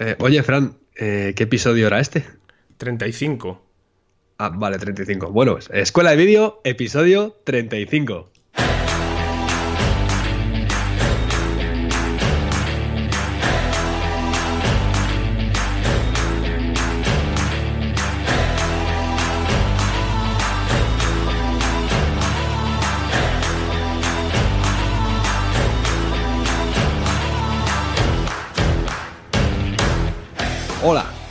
[0.00, 2.24] Eh, oye, Fran, eh, ¿qué episodio era este?
[2.78, 3.62] 35.
[4.38, 5.30] Ah, vale, 35.
[5.30, 8.32] Bueno, pues, Escuela de Vídeo, episodio 35.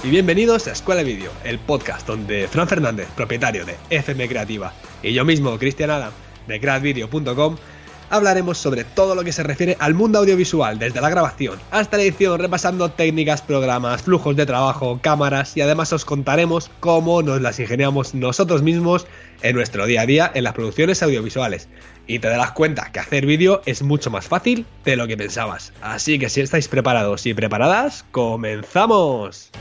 [0.10, 4.73] Y bienvenidos a Escuela de Vídeo, el podcast donde Fran Fernández, propietario de FM Creativa,
[5.04, 6.12] y yo mismo, Cristian Adam,
[6.48, 7.58] de craftvideo.com,
[8.09, 12.03] hablaremos sobre todo lo que se refiere al mundo audiovisual, desde la grabación hasta la
[12.03, 17.59] edición, repasando técnicas, programas, flujos de trabajo, cámaras y además os contaremos cómo nos las
[17.59, 19.05] ingeniamos nosotros mismos
[19.44, 21.70] en nuestro día a día en las producciones audiovisuales.
[22.09, 25.73] Y te darás cuenta que hacer vídeo es mucho más fácil de lo que pensabas.
[25.80, 29.52] Así que si estáis preparados y preparadas, comenzamos.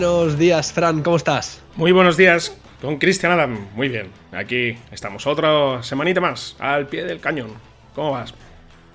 [0.00, 1.60] Buenos días, Fran, ¿cómo estás?
[1.76, 3.66] Muy buenos días, con Cristian Adam.
[3.74, 7.50] Muy bien, aquí estamos otra semanita más, al pie del cañón.
[7.94, 8.32] ¿Cómo vas?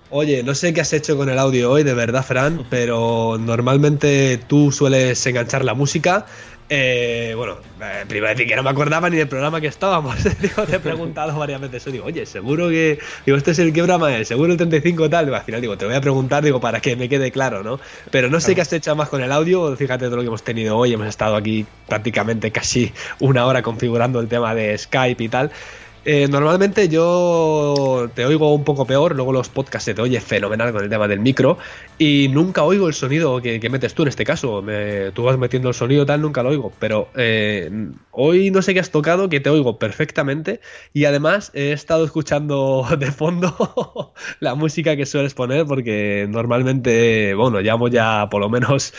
[0.09, 4.39] Oye, no sé qué has hecho con el audio hoy, de verdad, Fran, pero normalmente
[4.47, 6.25] tú sueles enganchar la música
[6.67, 10.15] eh, bueno, eh, primero decir que no me acordaba ni del programa que estábamos.
[10.41, 11.85] digo, te he preguntado varias veces.
[11.91, 12.97] Digo, oye, seguro que.
[13.25, 15.33] Digo, este es el que programa es, seguro el 35 tal.
[15.33, 17.79] al final digo, te voy a preguntar, digo, para que me quede claro, ¿no?
[18.09, 19.75] Pero no sé qué has hecho más con el audio.
[19.75, 20.93] Fíjate todo lo que hemos tenido hoy.
[20.93, 25.51] Hemos estado aquí prácticamente casi una hora configurando el tema de Skype y tal.
[26.07, 30.71] Eh, normalmente yo te oigo un poco peor, luego los podcasts se te oye fenomenal
[30.71, 31.57] con el tema del micro
[31.97, 34.63] y nunca oigo el sonido que, metes tú en este caso.
[35.13, 37.71] tú vas metiendo el sonido tal, nunca lo oigo, pero eh,
[38.11, 40.59] hoy no sé qué has tocado, que te oigo perfectamente
[40.93, 47.61] y además he estado escuchando de fondo la música que sueles poner porque normalmente, bueno,
[47.61, 48.93] llamo ya por lo menos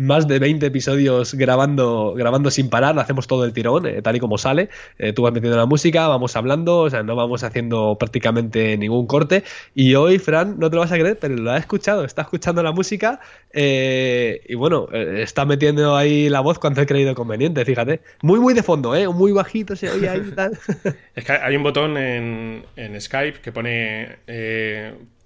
[0.00, 4.20] más de 20 episodios grabando, grabando sin parar, hacemos todo el tirón, eh, tal y
[4.20, 4.70] como sale.
[4.98, 9.06] Eh, tú vas metiendo la música, vamos hablando, o sea, no vamos haciendo prácticamente ningún
[9.06, 9.44] corte.
[9.74, 12.62] Y hoy, Fran, no te lo vas a creer, pero lo ha escuchado, está escuchando
[12.62, 13.20] la música
[13.52, 18.00] eh, y bueno, está metiendo ahí la voz cuando he creído conveniente, fíjate.
[18.22, 19.06] Muy, muy de fondo, ¿eh?
[19.06, 20.52] Muy bajito se oye ahí y tal.
[21.14, 24.16] es que hay un botón en, en Skype que pone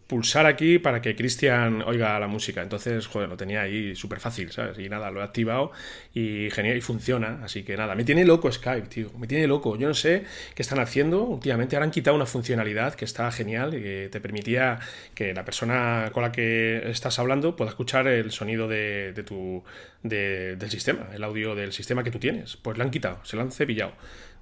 [0.06, 2.62] pulsar aquí para que Cristian oiga la música.
[2.62, 4.78] Entonces, joder, lo tenía ahí súper fácil, ¿sabes?
[4.78, 5.72] Y nada, lo he activado
[6.12, 7.40] y genial, y funciona.
[7.42, 9.10] Así que nada, me tiene loco Skype, tío.
[9.18, 9.76] Me tiene loco.
[9.76, 11.22] Yo no sé qué están haciendo.
[11.24, 14.78] Últimamente ahora han quitado una funcionalidad que está genial y que te permitía
[15.14, 19.64] que la persona con la que estás hablando pueda escuchar el sonido de, tu,
[20.02, 22.56] del sistema, el audio del sistema que tú tienes.
[22.56, 23.92] Pues lo han quitado, se lo han cepillado.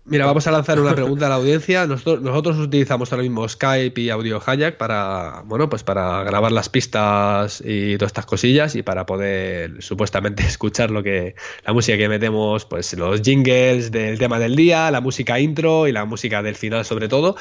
[0.04, 1.86] Mira, vamos a lanzar una pregunta a la audiencia.
[1.86, 6.68] Nosotros, nosotros utilizamos ahora mismo Skype y Audio Hayak para, bueno, pues para grabar las
[6.68, 12.08] pistas y todas estas cosillas y para poder supuestamente escuchar lo que la música que
[12.08, 16.56] metemos, pues los jingles del tema del día, la música intro y la música del
[16.56, 17.36] final sobre todo.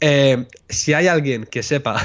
[0.00, 1.96] Eh, si hay alguien que sepa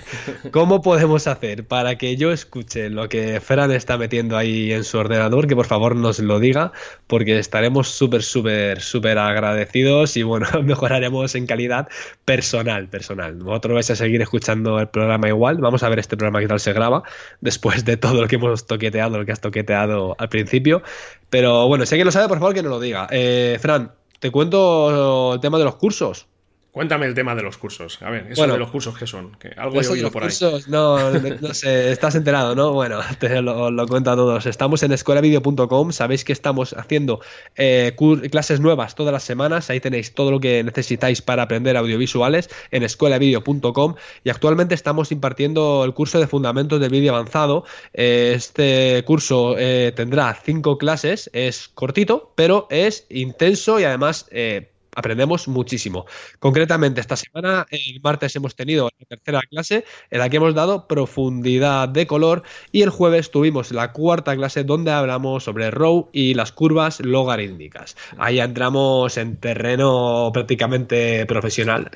[0.50, 4.98] cómo podemos hacer para que yo escuche lo que Fran está metiendo ahí en su
[4.98, 6.72] ordenador, que por favor nos lo diga,
[7.06, 11.88] porque estaremos súper, súper, súper agradecidos y bueno, mejoraremos en calidad
[12.24, 13.34] personal, personal.
[13.36, 16.58] Vosotros vais a seguir escuchando el programa igual, vamos a ver este programa que tal
[16.58, 17.04] se graba,
[17.40, 20.82] después de todo lo que hemos toqueteado, lo que has toqueteado al principio.
[21.30, 23.06] Pero bueno, si alguien lo sabe, por favor que nos lo diga.
[23.12, 26.26] Eh, Fran, te cuento el tema de los cursos.
[26.76, 28.02] Cuéntame el tema de los cursos.
[28.02, 30.30] A ver, eso de los cursos qué son, que algo he oído por ahí.
[30.68, 32.74] No, no sé, estás enterado, ¿no?
[32.74, 34.44] Bueno, te lo, cuento a todos.
[34.44, 37.20] Estamos en escuelavideo.com, sabéis que estamos haciendo
[37.56, 37.96] eh,
[38.30, 42.82] clases nuevas todas las semanas, ahí tenéis todo lo que necesitáis para aprender audiovisuales en
[42.82, 47.64] escuelavideo.com y actualmente estamos impartiendo el curso de fundamentos del vídeo avanzado.
[47.94, 55.46] Este curso eh, tendrá cinco clases, es cortito, pero es intenso y además eh, aprendemos
[55.46, 56.06] muchísimo.
[56.40, 60.88] Concretamente, esta semana, el martes hemos tenido la tercera clase en la que hemos dado
[60.88, 66.34] profundidad de color y el jueves tuvimos la cuarta clase donde hablamos sobre RAW y
[66.34, 67.96] las curvas logarítmicas.
[68.16, 71.90] Ahí entramos en terreno prácticamente profesional.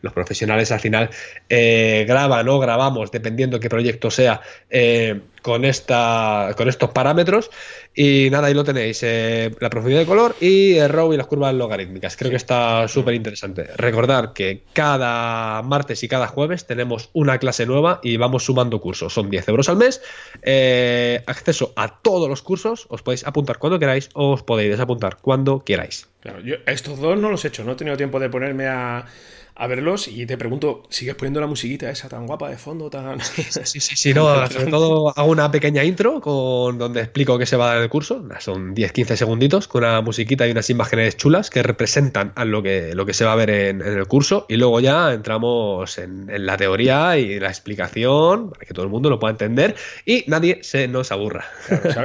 [0.00, 1.10] los profesionales al final
[1.48, 4.40] eh, graban o grabamos, dependiendo qué proyecto sea.
[4.70, 7.52] Eh, con, esta, con estos parámetros.
[7.96, 11.26] Y nada, ahí lo tenéis, eh, la profundidad de color y el RAW y las
[11.26, 12.16] curvas logarítmicas.
[12.16, 13.64] Creo que que está súper interesante.
[13.76, 19.14] Recordar que cada martes y cada jueves tenemos una clase nueva y vamos sumando cursos.
[19.14, 20.02] Son 10 euros al mes,
[20.42, 25.16] eh, acceso a todos los cursos, os podéis apuntar cuando queráis o os podéis desapuntar
[25.16, 26.08] cuando queráis.
[26.20, 29.06] Claro, yo estos dos no los he hecho, no he tenido tiempo de ponerme a,
[29.58, 32.90] a verlos y te pregunto, ¿sigues poniendo la musiquita esa tan guapa de fondo?
[32.90, 37.46] tan Sí, sí, sí, no, sobre todo hago una pequeña intro con donde explico qué
[37.46, 38.22] se va a dar en el curso.
[38.38, 42.94] Son 10-15 segunditos con una musiquita y unas imágenes chulas que representan a lo que,
[42.94, 46.56] lo que se va a ver en, el curso y luego ya entramos en, la
[46.56, 49.74] teoría y la explicación para que todo el mundo lo pueda entender
[50.04, 51.46] y nadie se nos aburra.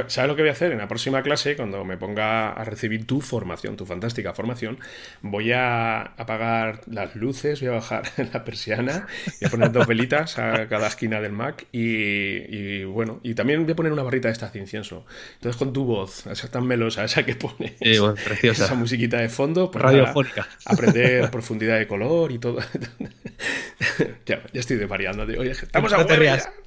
[0.06, 0.72] ¿Sabes lo que voy a hacer?
[0.72, 4.78] En la próxima clase, cuando me ponga a recibir tu formación, tu fantástica formación,
[5.20, 9.06] voy a apagar las luces voy a bajar la persiana,
[9.40, 13.72] voy a poner dos velitas a cada esquina del Mac y, bueno, y también voy
[13.72, 15.04] a poner una barrita de esta de incienso.
[15.34, 17.76] Entonces con tu voz, esa tan melosa, esa que pone
[18.24, 18.64] preciosa.
[18.64, 20.48] esa musiquita de fondo, pues radiofónica.
[20.64, 22.58] aprender profundidad de color y todo.
[24.26, 25.22] ya, ya estoy desvariando.
[25.22, 26.06] Oye, estamos a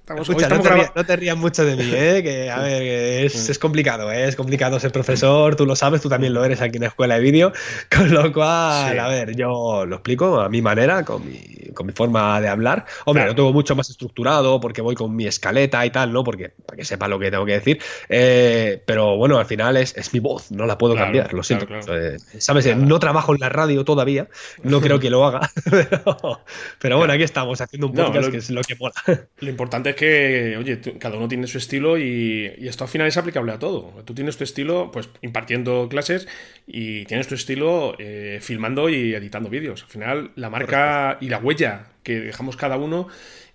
[0.07, 0.92] no te rías.
[0.96, 2.22] no, te rías, mucho de mí, ¿eh?
[2.24, 2.81] que a ver,
[3.25, 4.28] es, es, complicado, ¿eh?
[4.28, 7.16] es complicado ser profesor, tú lo sabes, tú también lo eres aquí en la escuela
[7.16, 7.52] de vídeo,
[7.96, 11.40] con lo cual, a ver, yo lo explico a mi manera, con mi,
[11.74, 12.86] con mi forma de hablar.
[13.06, 16.24] Hombre, lo tengo mucho más estructurado porque voy con mi escaleta y tal, ¿no?
[16.24, 17.80] Porque para que sepa lo que tengo que decir.
[18.10, 21.68] Eh, pero bueno, al final es, es, mi voz, no la puedo cambiar, lo siento.
[21.94, 22.75] Eh, ¿Sabes?
[22.75, 24.28] No trabajo en la radio todavía,
[24.63, 25.52] no creo que lo haga,
[26.80, 28.94] pero, bueno, aquí estamos haciendo un podcast que es lo que mola.
[29.40, 33.07] Lo importante es que, oye, cada uno tiene su estilo y, y esto al final
[33.07, 34.03] es aplicable a todo.
[34.06, 36.27] Tú tienes tu estilo, pues impartiendo clases
[36.68, 39.83] y tienes tu estilo eh, filmando y editando vídeos.
[39.83, 43.07] Al final, la marca y la huella que dejamos cada uno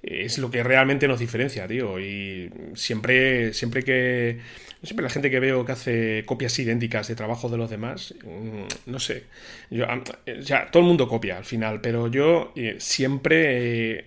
[0.02, 1.98] eh, es lo que realmente nos diferencia, tío.
[2.00, 4.38] Y siempre, siempre que
[4.82, 8.90] Siempre la gente que veo que hace copias idénticas de trabajo de los demás, mm,
[8.90, 9.24] no sé.
[9.70, 9.84] Yo,
[10.40, 14.04] ya, todo el mundo copia al final, pero yo eh, siempre eh,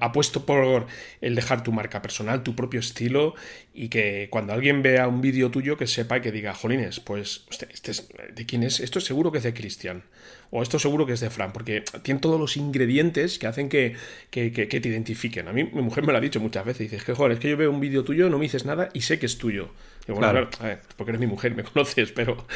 [0.00, 0.86] apuesto por
[1.22, 3.34] el dejar tu marca personal, tu propio estilo
[3.72, 7.46] y que cuando alguien vea un vídeo tuyo que sepa y que diga, jolines, pues,
[7.50, 8.80] este, este es, ¿de quién es?
[8.80, 10.02] Esto seguro que es de Cristian.
[10.50, 13.94] O esto seguro que es de Fran, porque tiene todos los ingredientes que hacen que,
[14.30, 15.46] que, te identifiquen.
[15.46, 16.90] A mí mi mujer me lo ha dicho muchas veces.
[16.90, 19.02] Dices que, joder, es que yo veo un vídeo tuyo, no me dices nada y
[19.02, 19.70] sé que es tuyo.
[20.08, 20.50] bueno, claro.
[20.58, 22.46] a ver, porque eres mi mujer, me conoces, pero,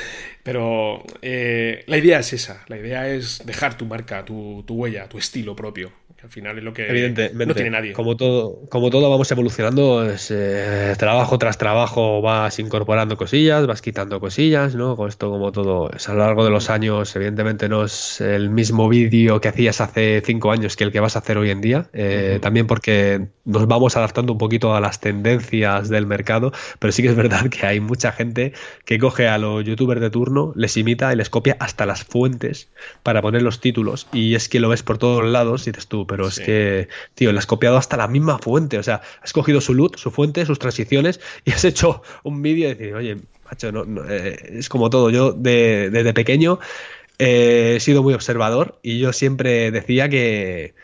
[0.43, 2.65] pero eh, la idea es esa.
[2.67, 5.93] La idea es dejar tu marca, tu, tu huella, tu estilo propio.
[6.25, 7.93] Al final es lo que no tiene nadie.
[7.93, 13.83] Como todo, como todo vamos evolucionando, es, eh, trabajo tras trabajo vas incorporando cosillas, vas
[13.83, 14.97] quitando cosillas, ¿no?
[14.97, 18.49] Con esto como todo, es a lo largo de los años, evidentemente no es el
[18.49, 21.61] mismo vídeo que hacías hace cinco años que el que vas a hacer hoy en
[21.61, 26.91] día, eh, también porque nos vamos adaptando un poquito a las tendencias del mercado, pero
[26.91, 28.55] sí que es verdad que hay mucha gente
[28.87, 32.71] que coge a los youtubers de turno, les imita y les copia hasta las fuentes
[33.03, 36.07] para poner los títulos y es que lo ves por todos lados y dices tú,
[36.15, 38.79] pero es que, tío, le has copiado hasta la misma fuente.
[38.79, 42.71] O sea, has cogido su loot, su fuente, sus transiciones y has hecho un vídeo
[42.71, 45.11] y decir, oye, macho, no, eh, es como todo.
[45.11, 46.61] Yo desde pequeño
[47.19, 50.77] eh, he sido muy observador y yo siempre decía que,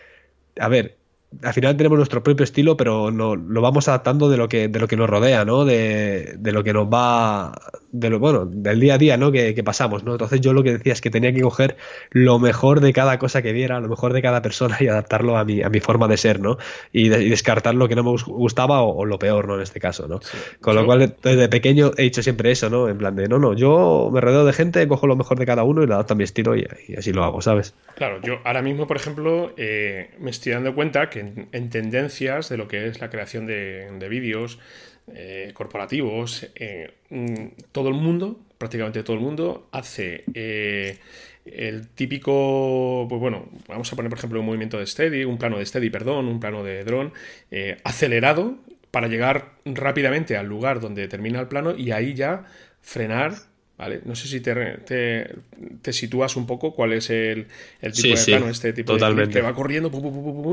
[0.58, 0.96] a ver,
[1.42, 4.80] al final tenemos nuestro propio estilo, pero no, lo vamos adaptando de lo que, de
[4.80, 5.64] lo que nos rodea, ¿no?
[5.64, 7.52] De, de lo que nos va,
[7.92, 9.30] de lo, bueno, del día a día, ¿no?
[9.30, 10.12] Que, que, pasamos, ¿no?
[10.12, 11.76] Entonces yo lo que decía es que tenía que coger
[12.10, 15.44] lo mejor de cada cosa que viera, lo mejor de cada persona y adaptarlo a
[15.44, 16.58] mi, a mi forma de ser, ¿no?
[16.92, 19.54] Y, descartar lo que no me gustaba o, lo peor, ¿no?
[19.54, 20.20] En este caso, ¿no?
[20.60, 22.88] Con lo cual desde pequeño he dicho siempre eso, ¿no?
[22.88, 25.62] En plan de, no, no, yo me rodeo de gente, cojo lo mejor de cada
[25.62, 26.66] uno y lo adapto a mi estilo y,
[26.98, 27.74] así lo hago, ¿sabes?
[27.94, 32.56] Claro, yo ahora mismo, por ejemplo, eh, me estoy dando cuenta que en, tendencias de
[32.56, 34.58] lo que es la creación de, vídeos
[35.14, 40.98] eh, corporativos, eh, mm, todo el mundo, prácticamente todo el mundo, hace eh,
[41.44, 45.58] el típico, pues bueno, vamos a poner por ejemplo un movimiento de steady, un plano
[45.58, 47.12] de steady, perdón, un plano de dron,
[47.84, 48.58] acelerado
[48.90, 52.44] para llegar rápidamente al lugar donde termina el plano y ahí ya
[52.82, 53.49] frenar
[54.04, 54.78] no sé si te,
[55.82, 57.46] te, sitúas un poco cuál es el,
[57.92, 59.90] tipo de plano, este tipo de que va corriendo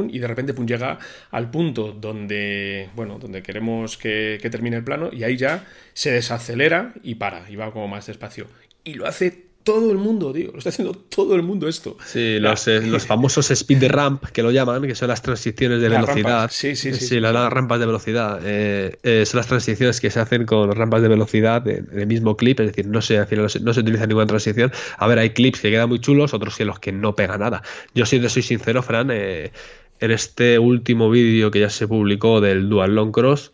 [0.09, 0.99] y de repente llega
[1.31, 6.11] al punto donde, bueno, donde queremos que, que termine el plano y ahí ya se
[6.11, 8.47] desacelera y para, y va como más despacio.
[8.83, 10.51] Y lo hace todo el mundo, tío.
[10.53, 11.97] Lo está haciendo todo el mundo esto.
[12.05, 15.89] Sí, los, eh, los famosos speed ramp, que lo llaman, que son las transiciones de
[15.89, 16.49] velocidad.
[16.53, 17.05] Sí, sí, sí.
[17.05, 18.39] Sí, las, rampas de velocidad.
[18.45, 22.37] Eh, eh, son las transiciones que se hacen con rampas de velocidad en, el mismo
[22.37, 24.71] clip, es decir, no se, no se, utiliza ninguna transición.
[24.97, 27.61] A ver, hay clips que quedan muy chulos, otros que los que no pega nada.
[27.93, 29.51] Yo, si te soy sincero, Fran, en
[29.99, 33.51] este último vídeo que ya se publicó del Dual Long Cross,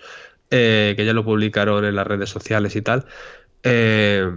[0.48, 3.06] que ya lo publicaron en las redes sociales y tal,
[3.64, 4.30] eh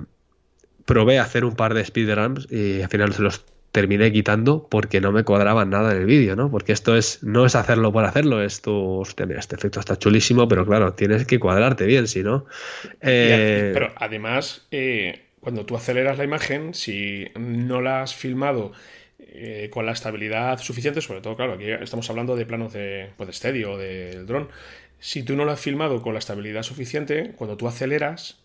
[0.87, 5.13] probé hacer un par de speedruns y al final se los terminé quitando porque no
[5.13, 6.51] me cuadraba nada en el vídeo, ¿no?
[6.51, 10.95] Porque esto es, no es hacerlo por hacerlo, esto, este efecto está chulísimo, pero claro,
[10.95, 12.47] tienes que cuadrarte bien, si no.
[13.03, 18.73] Eh, pero además, eh, cuando tú aceleras la imagen, si no la has filmado
[19.19, 23.43] eh, con la estabilidad suficiente, sobre todo, claro, aquí estamos hablando de planos de, pues,
[23.43, 24.49] de o del dron.
[25.01, 28.39] Si tú no lo has filmado con la estabilidad suficiente, cuando tú aceleras,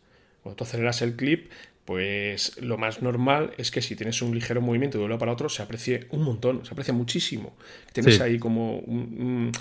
[0.43, 1.50] cuando tú aceleras el clip,
[1.91, 5.33] pues lo más normal es que si tienes un ligero movimiento de un lado para
[5.33, 7.53] otro se aprecie un montón, se aprecia muchísimo.
[7.91, 9.51] Tienes ahí como un,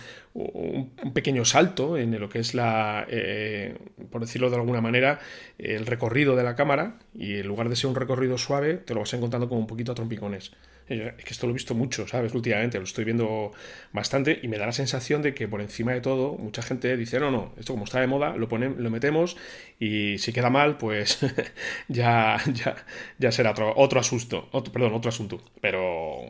[1.12, 3.76] pequeño salto en lo que es la, eh,
[4.12, 5.18] por decirlo de alguna manera,
[5.58, 9.00] el recorrido de la cámara y en lugar de ser un recorrido suave te lo
[9.00, 10.52] vas encontrando como un poquito a trompicones.
[10.90, 12.35] Es que esto lo he visto mucho, ¿sabes?
[12.35, 13.52] Últimamente lo estoy viendo
[13.92, 17.20] bastante y me da la sensación de que por encima de todo mucha gente dice,
[17.20, 19.37] no, no, esto como está de moda, lo, ponemos, lo metemos
[19.78, 21.20] y si queda mal, pues
[21.88, 22.75] ya, ya,
[23.18, 25.40] ya será otro, otro asusto, otro, perdón, otro asunto.
[25.61, 26.23] Pero,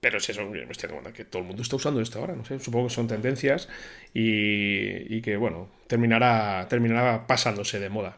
[0.00, 2.36] pero es eso, me estoy dando cuenta que todo el mundo está usando esto ahora,
[2.36, 3.68] no sé, supongo que son tendencias
[4.14, 8.16] y, y que, bueno, terminará, terminará pasándose de moda.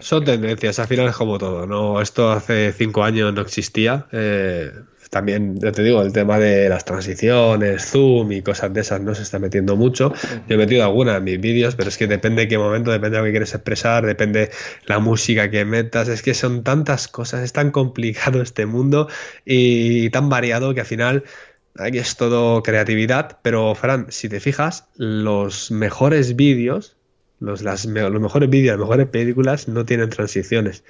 [0.00, 2.00] Son tendencias, al final es como todo, ¿no?
[2.00, 4.06] Esto hace cinco años no existía.
[4.10, 4.72] Eh,
[5.12, 9.14] también, ya te digo, el tema de las transiciones, zoom y cosas de esas no
[9.14, 10.14] se está metiendo mucho.
[10.48, 13.16] Yo he metido algunas en mis vídeos, pero es que depende de qué momento, depende
[13.16, 14.50] de lo que quieres expresar, depende
[14.86, 16.08] la música que metas.
[16.08, 19.06] Es que son tantas cosas, es tan complicado este mundo
[19.44, 21.24] y tan variado que al final
[21.76, 23.36] aquí es todo creatividad.
[23.42, 26.96] Pero, Fran, si te fijas, los mejores vídeos
[27.42, 30.84] los, las, los mejores vídeos, las mejores películas no tienen transiciones.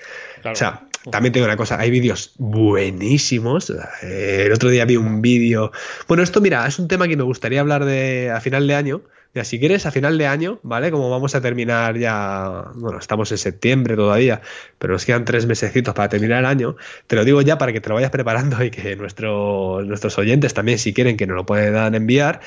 [0.44, 3.72] O sea, también tengo una cosa, hay vídeos buenísimos.
[4.02, 5.72] Eh, el otro día vi un vídeo.
[6.06, 9.02] Bueno, esto, mira, es un tema que me gustaría hablar de a final de año.
[9.34, 10.90] Ya, si quieres, a final de año, ¿vale?
[10.90, 14.42] Como vamos a terminar ya, bueno, estamos en septiembre todavía,
[14.78, 17.80] pero nos quedan tres mesecitos para terminar el año, te lo digo ya para que
[17.80, 21.46] te lo vayas preparando y que nuestros nuestros oyentes también, si quieren, que nos lo
[21.46, 22.40] puedan enviar.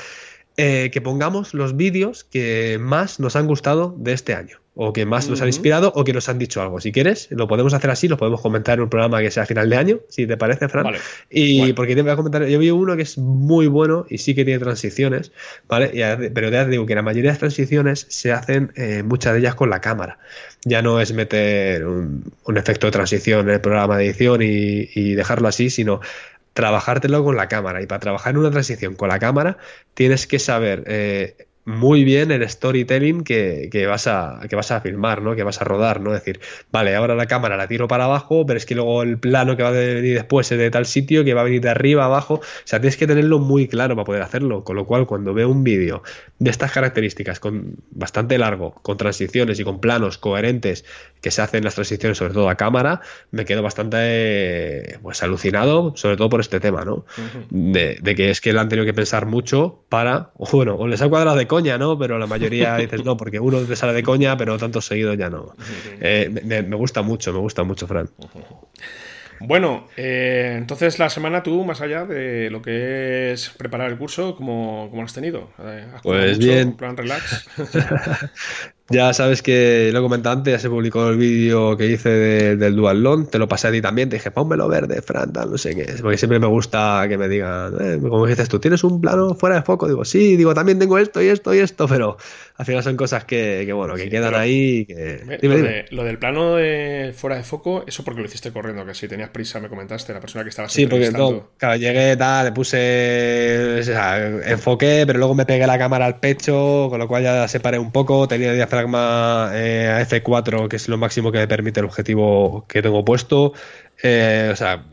[0.57, 5.05] Eh, que pongamos los vídeos que más nos han gustado de este año, o que
[5.05, 6.79] más nos han inspirado, o que nos han dicho algo.
[6.79, 9.45] Si quieres, lo podemos hacer así, lo podemos comentar en un programa que sea a
[9.45, 10.95] final de año, si te parece, Fran.
[11.29, 14.33] Y porque te voy a comentar, yo vi uno que es muy bueno y sí
[14.33, 15.33] que tiene transiciones,
[15.67, 15.89] ¿vale?
[16.33, 19.39] pero ya te digo que la mayoría de las transiciones se hacen, eh, muchas de
[19.39, 20.19] ellas con la cámara.
[20.63, 25.15] Ya no es meter un, efecto de transición en el programa de edición y, y
[25.15, 25.99] dejarlo así, sino
[26.55, 27.81] trabajártelo con la cámara.
[27.83, 29.57] Y para trabajar en una transición con la cámara,
[29.93, 35.21] tienes que saber eh, muy bien el storytelling que, vas a, que vas a filmar,
[35.21, 35.35] ¿no?
[35.35, 36.13] Que vas a rodar, ¿no?
[36.13, 36.39] Es decir,
[36.71, 39.63] vale, ahora la cámara la tiro para abajo, pero es que luego el plano que
[39.63, 42.35] va a venir después es de tal sitio, que va a venir de arriba, abajo.
[42.35, 44.63] O sea, tienes que tenerlo muy claro para poder hacerlo.
[44.63, 46.03] Con lo cual, cuando veo un vídeo
[46.37, 50.85] de estas características, con bastante largo, con transiciones y con planos coherentes
[51.21, 56.17] que se hacen las transiciones, sobre todo a cámara, me quedo bastante pues alucinado, sobre
[56.17, 57.05] todo por este tema, ¿no?
[57.49, 61.01] de, de, que es que lo han tenido que pensar mucho para, bueno, o les
[61.01, 61.97] ha cuadrado de coña, ¿no?
[61.97, 65.29] Pero la mayoría dices no, porque uno te sale de coña, pero tanto seguido ya
[65.29, 65.55] no.
[66.01, 68.09] Eh, me, gusta mucho, me gusta mucho, Fran.
[69.39, 74.35] Bueno, eh, entonces la semana tú, más allá de lo que es preparar el curso,
[74.35, 75.49] ¿cómo, cómo lo has tenido?
[76.03, 76.75] pues bien.
[76.75, 77.47] plan relax?
[78.89, 83.01] Ya sabes que lo comenté antes, ya se publicó el vídeo que hice del Dual
[83.01, 85.95] Long, te lo pasé a ti también, te dije, pónmelo verde, Fran, no sé qué
[85.99, 89.55] porque siempre me gusta que me digan, eh, como dices tú, ¿tienes un plano fuera
[89.55, 89.87] de foco?
[89.87, 92.17] Digo, sí, digo, también tengo esto y esto y esto, pero
[92.57, 94.85] al final son cosas que, bueno, que quedan ahí.
[94.85, 95.87] Que...
[95.91, 99.29] lo, del plano de fuera de foco, eso porque lo hiciste corriendo, que si tenías
[99.29, 103.79] prisa, me comentaste, la persona que estaba Sí, porque no, claro, llegué, tal, le puse,
[103.79, 107.47] o sea, enfoqué, pero luego me pegué la cámara al pecho, con lo cual ya
[107.49, 111.85] separé un poco, tenía diafragma eh, F4, que es lo máximo que me permite el
[111.87, 113.51] objetivo que tengo puesto.
[114.03, 114.83] Eh, o sea,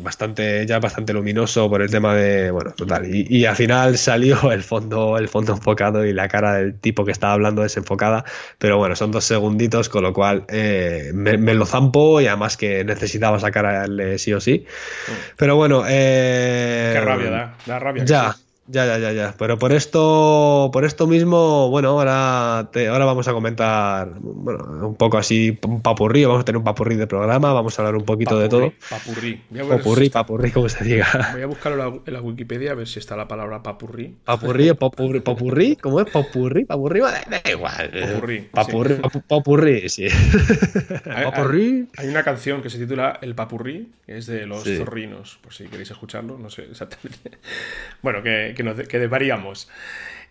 [0.00, 3.06] bastante, ya bastante luminoso por el tema de, bueno, total.
[3.06, 7.12] Y, al final salió el fondo, el fondo enfocado y la cara del tipo que
[7.12, 8.24] estaba hablando desenfocada.
[8.58, 12.84] Pero bueno, son dos segunditos, con lo cual eh, me, lo zampo y además que
[12.84, 14.64] necesitaba sacarle sí o sí.
[14.66, 15.12] Mm.
[15.36, 18.04] Pero bueno, eh, Qué rabia, da, da rabia.
[18.04, 18.36] Ya.
[18.70, 19.34] Ya, ya, ya, ya.
[19.38, 25.16] Pero por esto, por esto mismo, bueno, ahora, ahora vamos a comentar, bueno, un poco
[25.16, 28.38] así, un papurrí, vamos a tener un papurrí de programa, vamos a hablar un poquito
[28.38, 28.72] de todo.
[28.90, 29.40] Papurrí.
[29.68, 31.30] Papurrí, papurrí, como se diga.
[31.32, 34.16] Voy a buscarlo en la Wikipedia a ver si está la palabra papurrí.
[34.24, 36.10] Papurrí, papurrí, papurrí, ¿cómo es?
[36.10, 37.90] Papurrí, papurrí, da igual.
[37.90, 38.40] Papurrí.
[38.52, 39.20] Papurrí, sí.
[39.26, 40.08] papurrí, sí.
[41.04, 41.88] papurrí.
[41.96, 45.64] Hay, una canción que se titula El papurrí, que es de los zorrinos, por si
[45.68, 47.30] queréis escucharlo, no sé exactamente.
[48.00, 49.68] Bueno, que que, nos, que desvariamos.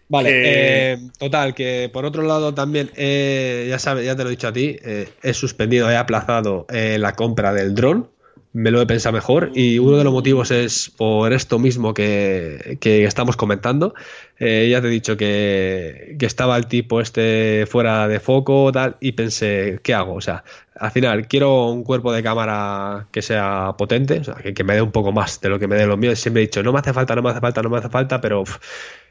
[0.10, 4.32] Vale, eh, total, que por otro lado también, eh, ya sabes, ya te lo he
[4.32, 8.10] dicho a ti, eh, he suspendido, he aplazado la compra del dron,
[8.54, 12.78] me lo he pensado mejor y uno de los motivos es por esto mismo que,
[12.82, 13.94] estamos comentando.
[14.40, 19.12] Eh, ya te he dicho que, estaba el tipo este fuera de foco tal y
[19.14, 20.16] pensé, ¿qué hago?
[20.16, 20.44] O sea,
[20.76, 24.82] al final quiero un cuerpo de cámara que sea potente, o sea, que, me dé
[24.82, 26.20] un poco más de lo que me dé los míos.
[26.20, 28.22] Siempre he dicho, no me hace falta, no me hace falta, no me hace falta,
[28.22, 28.44] pero...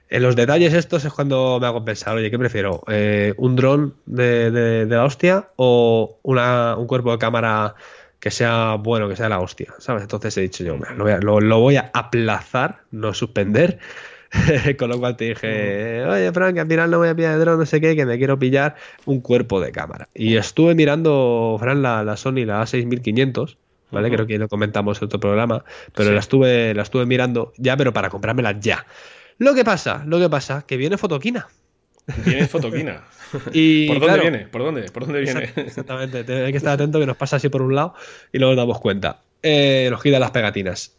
[0.09, 2.83] en los detalles estos es cuando me hago pensar, oye, ¿qué prefiero?
[2.88, 7.75] Eh, ¿Un dron de, la hostia o una, un cuerpo de cámara
[8.26, 10.02] que sea bueno, que sea la hostia, ¿sabes?
[10.02, 13.78] Entonces he dicho yo, lo voy a, aplazar, no suspender.
[14.80, 17.59] Con lo cual te dije, oye, Frank, al final no voy a pillar el drone,
[17.59, 20.09] no sé qué, que me quiero pillar un cuerpo de cámara.
[20.12, 23.59] Y estuve mirando, Fran, la, Sony, la A6500,
[23.92, 24.11] ¿vale?
[24.11, 25.64] Creo que lo comentamos en otro programa,
[25.95, 28.87] pero la, estuve, la estuve mirando ya, pero para comprármela ya.
[29.38, 31.47] Lo que pasa, lo que pasa, que viene fotoquina.
[32.25, 33.05] Viene fotoquina.
[33.33, 34.39] ¿Por dónde viene?
[34.47, 34.83] ¿Por dónde?
[34.91, 35.53] ¿Por dónde viene?
[35.57, 37.95] Exactamente, hay que estar atento que nos pasa así por un lado
[38.33, 39.23] y luego nos damos cuenta.
[39.43, 40.97] Eh, nos quitan las pegatinas.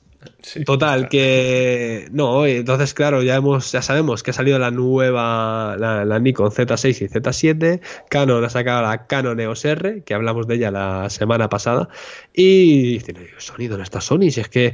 [0.66, 6.20] Total, que no, entonces claro, ya hemos, ya sabemos que ha salido la nueva, la,
[6.20, 10.72] Nikon Z6 y Z7, Canon ha sacado la Canon EOS R, que hablamos de ella
[10.72, 11.90] la semana pasada,
[12.34, 14.32] y dicen, Sony, ¿dónde está Sony?
[14.32, 14.74] Si es que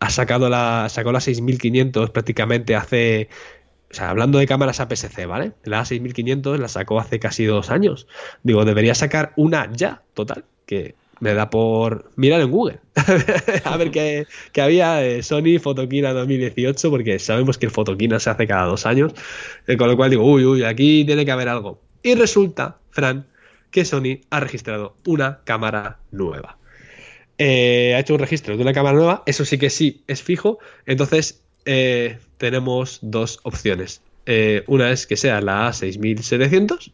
[0.00, 3.28] ha sacado la, sacó la 6500 prácticamente hace
[3.90, 5.52] o sea, hablando de cámaras APS-C, ¿vale?
[5.64, 8.06] La A6500 la sacó hace casi dos años.
[8.44, 12.78] Digo, debería sacar una ya, total, que me da por mirar en Google
[13.64, 14.26] a ver qué,
[14.60, 19.12] había de Sony Fotoquina 2018, porque sabemos que el Fotoquina se hace cada dos años,
[19.66, 21.80] eh, con lo cual digo, uy, uy, aquí tiene que haber algo.
[22.02, 23.26] Y resulta, Fran,
[23.70, 26.58] que Sony ha registrado una cámara nueva.
[27.38, 30.58] Eh, ha hecho un registro de una cámara nueva, eso sí que sí es fijo,
[30.86, 34.02] entonces eh, tenemos dos opciones.
[34.26, 36.92] Eh, una es que sea la A6700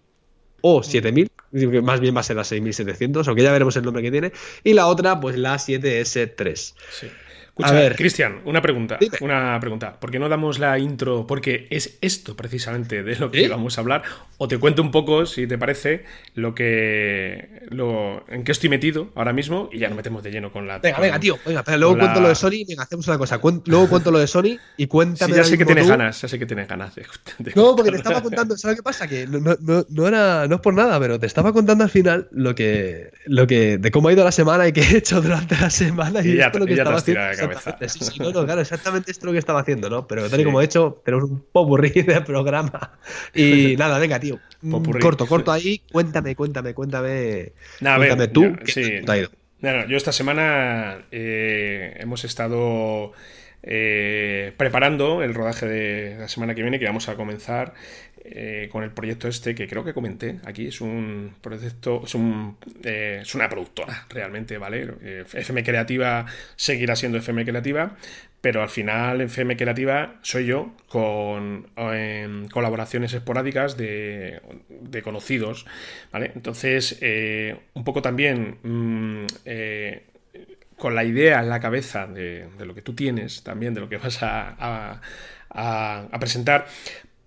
[0.60, 1.30] o 7000,
[1.82, 4.32] más bien va a ser la 6700, aunque ya veremos el nombre que tiene,
[4.64, 6.74] y la otra, pues la 7S3.
[6.90, 7.06] Sí
[7.62, 8.98] a ver, Cristian, una pregunta.
[9.20, 9.98] Una pregunta.
[9.98, 11.26] ¿Por qué no damos la intro?
[11.26, 14.02] Porque es esto precisamente de lo que vamos a hablar.
[14.38, 16.04] O te cuento un poco, si te parece,
[16.34, 17.62] lo que.
[17.70, 20.78] Lo, en qué estoy metido ahora mismo y ya nos metemos de lleno con la.
[20.78, 21.38] Venga, venga, tío.
[21.46, 22.64] Venga, luego cuento lo de Sony.
[22.68, 23.40] Venga, hacemos una cosa.
[23.64, 25.32] luego cuento lo de Sony y cuéntame.
[25.32, 27.06] Sí, ya sé que tienes ganas, ya sé que tienes ganas de,
[27.54, 28.56] No, porque te estaba contando.
[28.58, 29.08] ¿Sabes qué pasa?
[29.08, 32.28] Que no, no, no, era, no es por nada, pero te estaba contando al final
[32.32, 33.10] lo que.
[33.24, 36.20] lo que de cómo ha ido la semana y qué he hecho durante la semana
[36.22, 37.45] y, esto lo que estaba haciendo.
[37.88, 40.06] Sí, sí, no, no, claro, exactamente esto es lo que estaba haciendo, ¿no?
[40.06, 42.98] Pero tal y como he hecho, tenemos un popurrí de programa.
[43.34, 44.38] Y nada, venga, tío.
[45.00, 45.82] Corto, corto ahí.
[45.90, 47.52] Cuéntame, cuéntame, cuéntame.
[47.80, 49.00] Nada, cuéntame tú, sí.
[49.04, 49.30] te ha ido?
[49.88, 53.12] yo esta semana eh, hemos estado
[53.62, 57.74] eh, preparando el rodaje de la semana que viene, que vamos a comenzar
[58.28, 60.66] eh, con el proyecto este que creo que comenté aquí.
[60.66, 64.88] Es un proyecto, es, un, eh, una productora realmente, ¿vale?
[65.02, 67.96] Eh, FM Creativa seguirá siendo FM Creativa,
[68.40, 71.68] pero al final FM Creativa soy yo con
[72.50, 74.40] colaboraciones esporádicas de,
[75.04, 75.66] conocidos,
[76.12, 76.32] ¿vale?
[76.34, 76.98] Entonces,
[77.74, 78.58] un poco también...
[78.62, 79.26] Mm,
[80.76, 83.96] con la idea en la cabeza de, lo que tú tienes, también de lo que
[83.96, 85.00] vas a
[86.20, 86.66] presentar,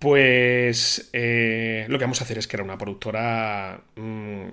[0.00, 3.82] pues eh, lo que vamos a hacer es que era una productora.
[3.96, 4.46] Mm,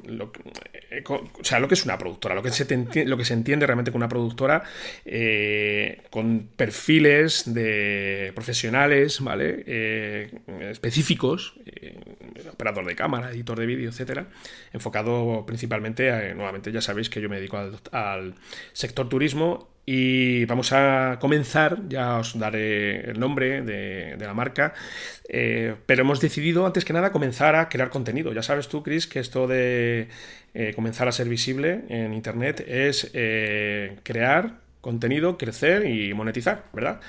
[0.91, 3.65] eh, o sea, lo que es una productora, lo que se, lo que se entiende
[3.65, 4.63] realmente con una productora,
[5.05, 10.33] eh, con perfiles de profesionales, ¿vale?
[10.69, 11.55] específicos,
[12.57, 14.27] operador de cámara, editor de vídeo, etcétera,
[14.73, 18.35] enfocado principalmente, nuevamente ya sabéis que yo me dedico al, al
[18.73, 24.73] sector turismo y vamos a comenzar, ya os daré el nombre de, la marca,
[25.29, 28.33] eh, pero hemos decidido antes que nada comenzar a crear contenido.
[28.33, 30.09] Ya sabes tú, Chris, que esto de
[30.53, 36.99] eh, comenzar a ser visible en Internet es eh, crear contenido, crecer y monetizar, ¿verdad?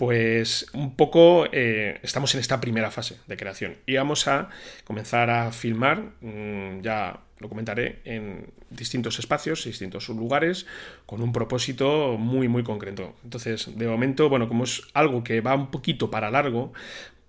[0.00, 4.48] Pues un poco estamos en esta primera fase de creación y vamos a
[4.84, 10.64] comenzar a filmar mm, ya lo comentaré en distintos espacios, distintos lugares,
[11.04, 13.14] con un propósito muy, muy concreto.
[13.24, 16.72] Entonces, de momento, bueno, como es algo que va un poquito para largo,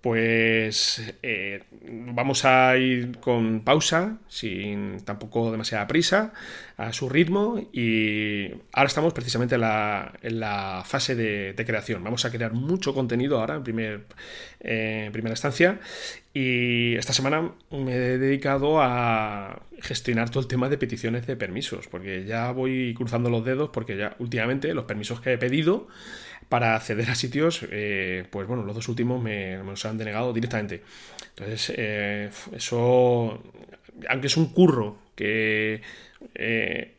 [0.02, 1.62] pues eh,
[2.12, 6.32] vamos a ir con pausa, sin tampoco demasiada prisa,
[6.76, 12.02] a su ritmo y ahora estamos precisamente en la, fase de, creación.
[12.02, 14.06] Vamos a crear mucho contenido ahora en, primer,
[14.58, 15.78] eh, en primera instancia
[16.34, 21.86] y esta semana me he dedicado a gestionar todo el tema de peticiones de permisos,
[21.86, 25.86] porque ya voy cruzando los dedos porque ya últimamente los permisos que he pedido
[26.52, 30.82] para acceder a sitios, eh, pues bueno, los dos últimos me, los han denegado directamente.
[31.30, 33.42] Entonces, eh, eso,
[34.10, 35.80] aunque es un curro que
[36.34, 36.96] eh,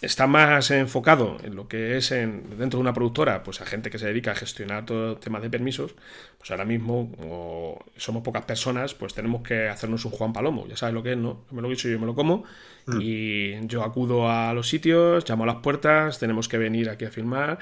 [0.00, 3.90] está más enfocado en lo que es en, dentro de una productora, pues a gente
[3.90, 5.96] que se dedica a gestionar todo el tema de permisos,
[6.38, 10.76] pues ahora mismo, como somos pocas personas, pues tenemos que hacernos un Juan Palomo, ya
[10.76, 11.44] sabes lo que es, ¿no?
[11.50, 12.44] me lo he dicho, yo me lo como,
[12.86, 12.98] mm.
[13.00, 17.10] y yo acudo a los sitios, llamo a las puertas, tenemos que venir aquí a
[17.10, 17.58] filmar,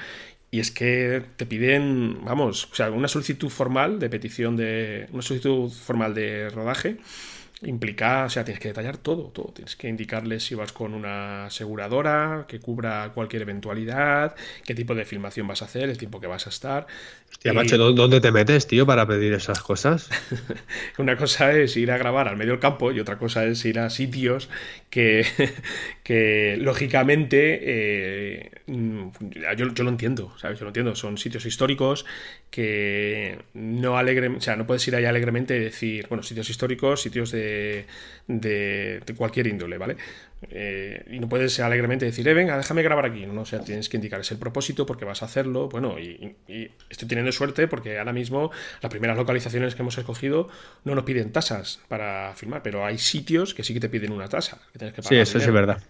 [0.50, 5.22] y es que te piden, vamos, o sea, una solicitud formal de petición de, una
[5.22, 6.98] solicitud formal de rodaje,
[7.62, 9.53] implica, o sea, tienes que detallar todo, todo.
[9.53, 15.05] Tienes que indicarles si vas con una aseguradora que cubra cualquier eventualidad, qué tipo de
[15.05, 16.87] filmación vas a hacer, el tiempo que vas a estar.
[17.31, 20.11] Hostia, macho, ¿dónde te metes, tío, para pedir esas cosas?
[20.99, 23.79] una cosa es ir a grabar al medio del campo y otra cosa es ir
[23.79, 24.49] a sitios
[24.88, 25.25] que,
[26.03, 30.59] que lógicamente, eh, yo, yo, lo entiendo, ¿sabes?
[30.59, 30.94] Yo lo entiendo.
[30.94, 32.07] Son sitios históricos
[32.51, 37.03] que no alegre, o sea, no puedes ir ahí alegremente y decir, bueno, sitios históricos,
[37.03, 37.49] sitios de,
[38.26, 39.96] de, cualquier índole, ¿vale?
[40.48, 43.26] Eh, y no puedes alegremente decir, eh, venga, déjame grabar aquí.
[43.26, 45.68] No, o sea, tienes que indicar ese el propósito porque vas a hacerlo.
[45.68, 46.36] Bueno, y,
[46.88, 50.48] estoy teniendo suerte porque ahora mismo las primeras localizaciones que hemos escogido
[50.84, 54.28] no nos piden tasas para filmar, pero hay sitios que sí que te piden una
[54.28, 54.58] tasa.
[54.72, 55.82] Que tienes que pagar sí, eso es verdad.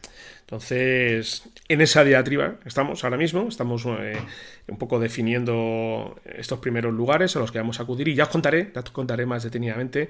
[0.50, 4.18] Entonces, en esa diatriba estamos ahora mismo, estamos eh,
[4.66, 8.30] un poco definiendo estos primeros lugares a los que vamos a acudir y ya os
[8.30, 10.08] contaré, ya os contaré más detenidamente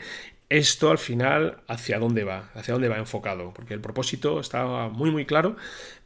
[0.48, 5.11] esto al final hacia dónde va, hacia dónde va enfocado, porque el propósito está muy
[5.11, 5.57] muy claro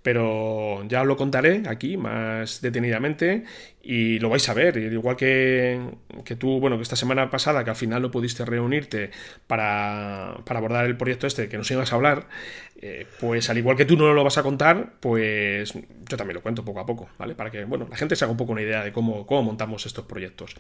[0.05, 3.45] pero ya lo contaré aquí más detenidamente
[3.83, 4.77] y lo vais a ver.
[4.77, 5.81] Igual que,
[6.27, 9.11] que, tú, bueno, que esta semana pasada, que al final no pudiste reunirte
[9.47, 12.29] para, abordar el proyecto este, que nos ibas a hablar,
[12.83, 16.43] eh, pues al igual que tú no lo vas a contar, pues yo también lo
[16.43, 17.35] cuento poco a poco, ¿vale?
[17.35, 19.87] Para que, bueno, la gente se haga un poco una idea de cómo, cómo montamos
[19.87, 20.55] estos proyectos.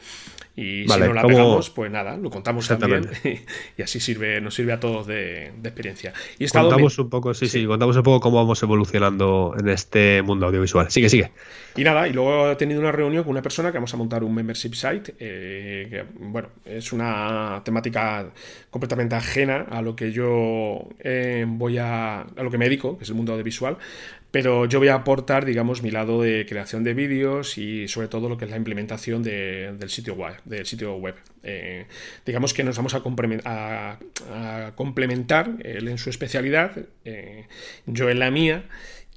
[0.56, 3.10] Y si no la pegamos, pues nada, lo contamos también
[3.76, 6.14] y, así sirve, nos sirve a todos de, experiencia.
[6.38, 10.46] Y contamos un poco, sí, sí, contamos un poco cómo vamos evolucionando en este mundo
[10.46, 10.90] audiovisual.
[10.90, 11.30] Sigue, sigue.
[11.76, 14.22] Y nada, y luego he tenido una reunión con una persona que vamos a montar
[14.22, 18.30] un membership site, eh, bueno, es una temática
[18.70, 23.02] completamente ajena a lo que yo eh, voy a, a lo que me dedico, que
[23.02, 23.76] es el mundo audiovisual,
[24.30, 28.28] pero yo voy a aportar, digamos, mi lado de creación de vídeos y sobre todo
[28.28, 30.34] lo que es la implementación del sitio web.
[30.44, 31.14] Del sitio web.
[31.42, 31.86] Eh,
[32.26, 33.00] digamos que nos vamos a,
[34.74, 36.72] complementar, él en su especialidad,
[37.86, 38.64] yo en la mía,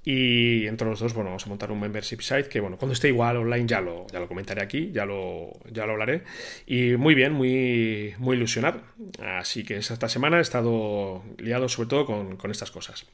[0.09, 3.09] y entre los dos, bueno, vamos a montar un membership site que, bueno, cuando esté
[3.09, 6.23] igual online ya lo, ya lo comentaré aquí, ya lo, ya lo hablaré.
[6.65, 8.79] Y muy bien, muy, muy ilusionado.
[9.21, 13.05] Así que esta semana he estado liado sobre todo con, estas cosas.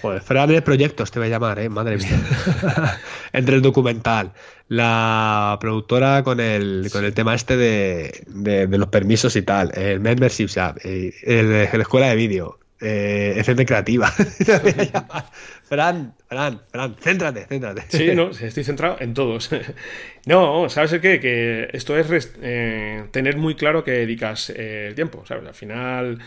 [0.00, 1.68] Joder, Fran de proyectos te voy a llamar, ¿eh?
[1.68, 2.98] Madre mía.
[3.34, 4.32] entre el documental,
[4.68, 10.48] la productora con el, con el tema este de, los permisos y tal, el membership
[10.48, 14.12] site, eh, la escuela de vídeo, eh, creativa.
[15.64, 17.82] Fran, Fran, Fran, céntrate, céntrate.
[17.88, 19.50] Sí, no, estoy centrado en todos.
[20.26, 21.20] no, ¿sabes el qué?
[21.20, 25.46] Que esto es eh, tener muy claro que dedicas eh, el tiempo, ¿sabes?
[25.46, 26.18] Al final,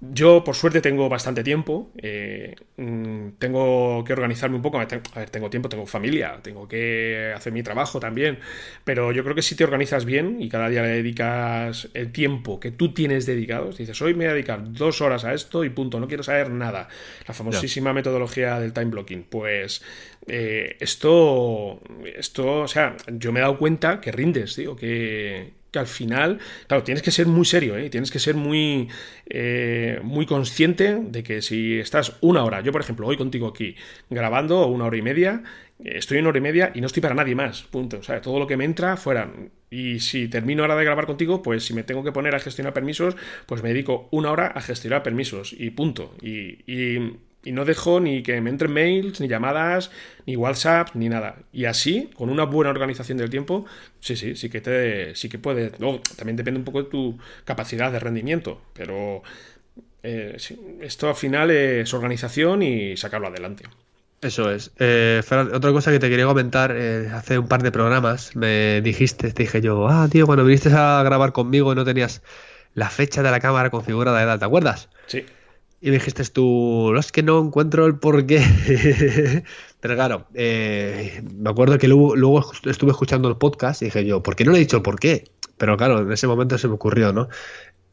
[0.00, 5.30] yo por suerte tengo bastante tiempo, eh, mm, tengo que organizarme un poco, a ver,
[5.30, 8.38] tengo tiempo, tengo familia, tengo que hacer mi trabajo también,
[8.84, 12.60] pero yo creo que si te organizas bien y cada día le dedicas el tiempo
[12.60, 15.70] que tú tienes dedicado, dices, hoy me voy a dedicar dos horas a esto y
[15.70, 16.88] punto, no quiero saber nada.
[17.26, 19.24] La famosísima metodología del time blocking.
[19.24, 19.82] Pues
[20.26, 25.78] eh, esto, esto, o sea, yo me he dado cuenta que rindes, digo, que, que
[25.78, 27.90] al final, claro, tienes que ser muy serio, ¿eh?
[27.90, 28.88] tienes que ser muy,
[29.28, 33.76] eh, muy consciente de que si estás una hora, yo por ejemplo, hoy contigo aquí
[34.10, 35.42] grabando una hora y media,
[35.84, 37.98] estoy una hora y media y no estoy para nadie más, punto.
[37.98, 39.30] O sea, todo lo que me entra fuera.
[39.70, 42.72] Y si termino ahora de grabar contigo, pues si me tengo que poner a gestionar
[42.72, 46.14] permisos, pues me dedico una hora a gestionar permisos y punto.
[46.22, 47.18] y
[47.52, 49.90] no dejo ni que me entren mails, ni llamadas,
[50.26, 51.36] ni WhatsApp, ni nada.
[51.52, 53.66] Y así, con una buena organización del tiempo,
[54.00, 55.72] sí, sí, sí que te, sí que puede.
[55.78, 59.22] Luego, también depende un poco de tu capacidad de rendimiento, pero
[60.02, 60.36] eh,
[60.80, 63.64] esto al final es organización y sacarlo adelante.
[64.22, 64.72] Eso es.
[64.78, 65.20] Eh,
[65.52, 69.42] otra cosa que te quería comentar, eh, hace un par de programas me dijiste, te
[69.42, 72.22] dije yo, ah, tío, cuando viniste a grabar conmigo y no tenías
[72.74, 74.88] la fecha de la cámara configurada de edad, ¿te acuerdas?
[75.06, 75.24] Sí.
[75.86, 78.42] Y me dijiste tú, no, es que no encuentro el porqué.
[79.80, 84.34] Pero claro, eh, me acuerdo que luego, estuve escuchando el podcast y dije yo, ¿por
[84.34, 85.30] qué no le he dicho el porqué?
[85.56, 87.28] Pero claro, en ese momento se me ocurrió, ¿no?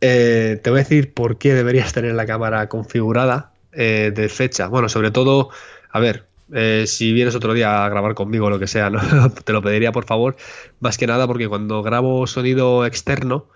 [0.01, 4.69] Eh, te voy a decir por qué deberías tener la cámara configurada eh, de fecha.
[4.69, 5.51] Bueno, sobre todo,
[5.91, 6.25] a ver,
[6.87, 9.01] si vienes otro día a grabar conmigo o lo que sea, ¿no?
[9.45, 10.35] te lo pediría por favor.
[10.79, 13.49] Más que nada porque cuando grabo sonido externo,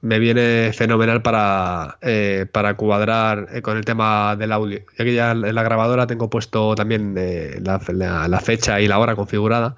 [0.00, 4.80] me viene fenomenal para, eh, para cuadrar eh, con el tema del audio.
[4.96, 9.16] Ya que ya en la grabadora tengo puesto también eh, la, fecha y la hora
[9.16, 9.76] configurada.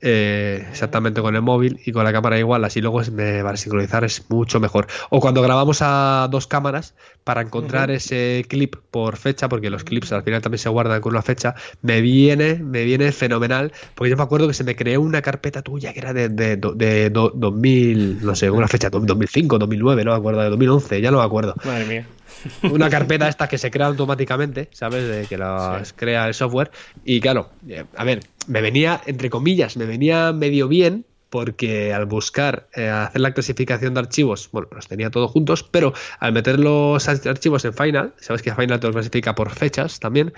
[0.00, 4.04] Exactamente con el móvil y con la cámara igual, así luego me va a sincronizar
[4.04, 4.86] es mucho mejor.
[5.10, 10.12] O cuando grabamos a dos cámaras, para encontrar ese clip por fecha, porque los clips
[10.12, 14.16] al final también se guardan con una fecha, me viene, me viene fenomenal, porque yo
[14.16, 18.24] me acuerdo que se me creó una carpeta tuya que era de, de, de, 2000,
[18.24, 21.54] no sé, una fecha, 2005, 2009, no me acuerdo, de 2011, ya no me acuerdo.
[21.64, 22.06] Madre mía
[22.70, 25.08] una carpeta esta que se crea automáticamente, ¿sabes?
[25.08, 26.70] De que las crea el software.
[27.04, 32.06] Y claro, eh, a ver, me venía, entre comillas, me venía medio bien, porque al
[32.06, 36.58] buscar eh, hacer la clasificación de archivos, bueno, los tenía todos juntos, pero al meter
[36.58, 40.32] los archivos en Final, sabes que Final te lo clasifica por fechas también,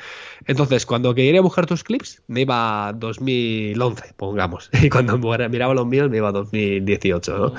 [0.47, 5.87] entonces cuando quería buscar tus clips me iba a 2011, pongamos, y cuando miraba los
[5.87, 7.55] míos me iba a 2018, ¿no?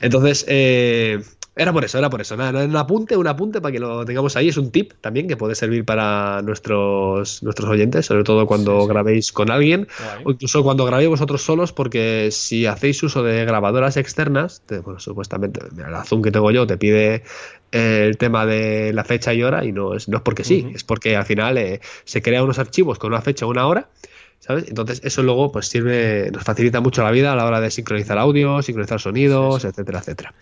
[0.00, 1.22] Entonces, eh,
[1.60, 2.38] era por eso, era por eso.
[2.38, 4.48] Nada, un apunte, un apunte para que lo tengamos ahí.
[4.48, 9.30] Es un tip también que puede servir para nuestros, nuestros oyentes, sobre todo cuando grabéis
[9.30, 9.86] con alguien
[10.24, 15.60] o incluso cuando grabéis vosotros solos, porque si hacéis uso de grabadoras externas, bueno, supuestamente
[15.60, 17.24] el Zoom que tengo yo te pide
[17.72, 20.66] eh, el tema de la fecha y hora y no es, no es porque sí,
[20.74, 23.90] es porque al final eh, se crean unos archivos con una fecha o una hora.
[24.38, 24.64] ¿sabes?
[24.68, 28.16] Entonces eso luego pues sirve, nos facilita mucho la vida a la hora de sincronizar
[28.16, 30.32] audio, sincronizar sonidos, etcétera, etcétera.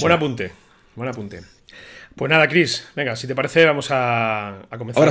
[0.00, 0.50] Buen apunte,
[0.96, 1.40] buen apunte.
[2.16, 5.10] Pues nada, Chris, venga, si te parece, vamos a, comenzar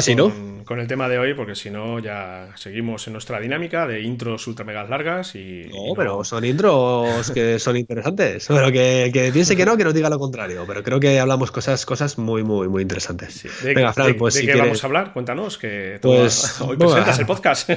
[0.66, 4.48] con, el tema de hoy, porque si no, ya seguimos en nuestra dinámica de intros
[4.48, 5.70] ultra megas largas y.
[5.70, 8.46] No, pero son intros que son interesantes.
[8.48, 10.64] Pero que, que, piense que no, que nos diga lo contrario.
[10.66, 13.44] Pero creo que hablamos cosas, cosas muy, muy, muy interesantes.
[13.62, 14.36] venga, Fran, pues.
[14.36, 15.12] ¿De qué vamos a hablar?
[15.12, 17.70] Cuéntanos, que pues, hoy presentas el podcast.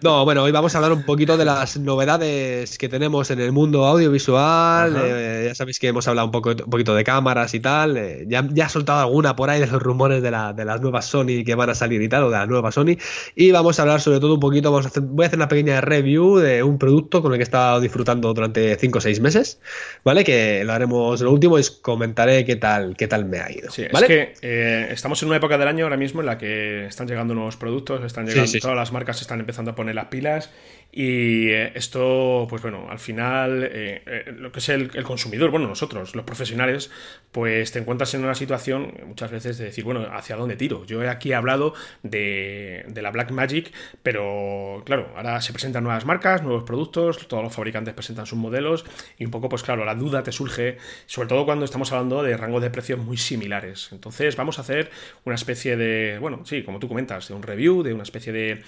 [0.00, 3.52] no, bueno, hoy vamos a hablar un poquito de las novedades que tenemos en el
[3.52, 4.96] mundo audiovisual.
[5.04, 7.98] Eh, ya sabéis que hemos hablado un, poco, un poquito de cámaras y tal.
[7.98, 11.06] Eh, ya, ya soltado alguna por ahí de los rumores de, la, de las nuevas
[11.06, 12.96] Sony que van a salir y tal, o de la nueva Sony.
[13.34, 15.48] Y vamos a hablar sobre todo un poquito, vamos a hacer, voy a hacer una
[15.48, 19.20] pequeña review de un producto con el que he estado disfrutando durante 5 o 6
[19.20, 19.60] meses,
[20.04, 20.24] ¿vale?
[20.24, 23.70] Que lo haremos lo último y os comentaré qué tal, qué tal me ha ido.
[23.70, 26.86] Sí, es que eh, estamos en una época del año ahora mismo en la que
[26.86, 30.50] están llegando nuevos productos, están llegando, todas las marcas están empezando a poner las pilas
[30.92, 35.68] y eh, esto, pues bueno, al final, eh, eh, lo que es el, consumidor, bueno,
[35.68, 36.90] nosotros, los profesionales,
[37.30, 40.84] pues te encuentras en una situación muchas veces de decir, bueno, ¿hacia dónde tiro?
[40.86, 43.72] Yo he aquí hablado de, de la Black Magic,
[44.02, 48.84] pero claro, ahora se presentan nuevas marcas, nuevos productos, todos los fabricantes presentan sus modelos
[49.16, 52.36] y un poco, pues claro, la duda te surge, sobre todo cuando estamos hablando de
[52.36, 53.90] rangos de precios muy similares.
[53.92, 54.90] Entonces, vamos a hacer
[55.24, 58.64] una especie de, bueno, sí, como tú comentas, de un review, de una especie de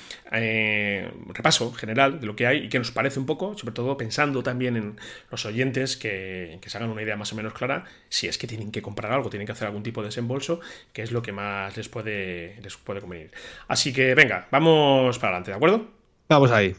[1.34, 4.42] repaso general de lo que hay y que nos parece un poco, sobre todo pensando
[4.42, 8.38] también en los oyentes que, se hagan una idea más o menos clara, si es
[8.38, 10.60] que tienen que comprar algo, tienen que hacer algún tipo de desembolso,
[10.92, 13.30] que es lo que más les puede, les puede convenir.
[13.68, 15.90] Así que venga, vamos para adelante, ¿de acuerdo?
[16.28, 16.74] Vamos ahí.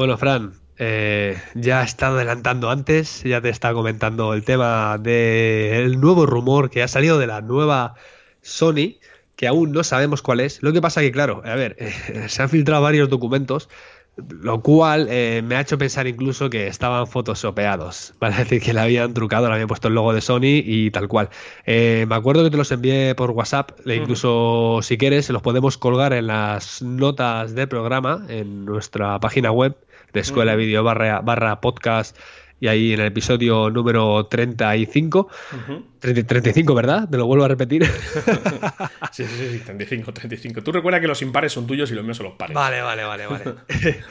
[0.00, 6.00] Bueno, Fran, eh, ya he estado adelantando antes, ya te estaba comentando el tema del
[6.00, 7.96] nuevo rumor que ha salido de la nueva
[8.40, 8.96] Sony,
[9.36, 10.62] que aún no sabemos cuál es.
[10.62, 13.68] Lo que pasa que, claro, a ver, eh, se han filtrado varios documentos,
[14.16, 18.80] lo cual eh, me ha hecho pensar incluso que estaban photoshopeados, para decir que le
[18.80, 21.28] habían trucado, le habían puesto el logo de Sony y tal cual.
[21.66, 25.76] me acuerdo que te los envié por WhatsApp, e incluso si quieres, se los podemos
[25.76, 29.76] colgar en las notas del programa, en nuestra página web
[30.12, 32.16] de Escuela de Vídeo barra, barra podcast
[32.60, 35.28] y ahí en el episodio número 35.
[35.98, 37.08] 35, ¿verdad?
[37.08, 37.86] Te lo vuelvo a repetir.
[39.12, 40.62] sí, sí, sí, 35, 35.
[40.62, 42.54] Tú recuerda que los impares son tuyos y los míos son los pares.
[42.54, 43.44] Vale, vale, vale, vale.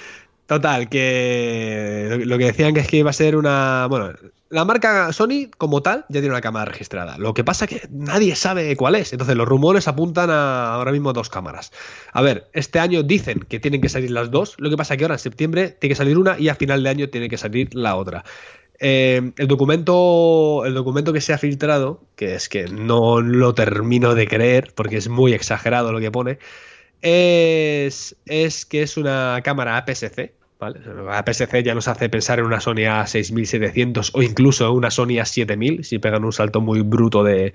[0.49, 3.85] Total, que lo que decían que es que iba a ser una.
[3.87, 4.13] Bueno,
[4.49, 7.19] la marca Sony como tal ya tiene una cámara registrada.
[7.19, 9.13] Lo que pasa es que nadie sabe cuál es.
[9.13, 11.71] Entonces los rumores apuntan a ahora mismo dos cámaras.
[12.13, 14.55] A ver, este año dicen que tienen que salir las dos.
[14.57, 16.81] Lo que pasa es que ahora en septiembre tiene que salir una y a final
[16.81, 18.23] de año tiene que salir la otra.
[18.79, 24.15] Eh, el, documento, el documento que se ha filtrado, que es que no lo termino
[24.15, 26.39] de creer porque es muy exagerado lo que pone,
[27.03, 30.81] es, es que es una cámara APS-C ¿vale?
[31.05, 35.83] La PSC ya nos hace pensar en una Sony A6700 o incluso una Sony A7000
[35.83, 37.53] si pegan un salto muy bruto de,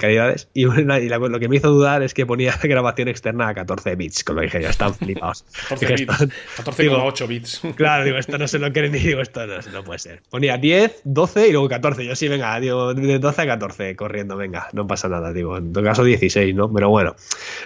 [0.00, 0.48] calidades.
[0.54, 4.36] Y, lo que me hizo dudar es que ponía grabación externa a 14 bits, con
[4.36, 5.44] lo que dije, ya están flipados.
[5.68, 7.60] 14,8 bits.
[7.76, 10.22] Claro, digo, esto no se lo quieren ni digo, esto no, puede ser.
[10.28, 12.04] Ponía 10, 12 y luego 14.
[12.04, 15.72] Yo sí, venga, digo, de 12 a 14 corriendo, venga, no pasa nada, digo, en
[15.72, 16.72] todo caso 16, ¿no?
[16.72, 17.16] Pero bueno,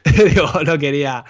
[0.24, 1.24] digo, no quería...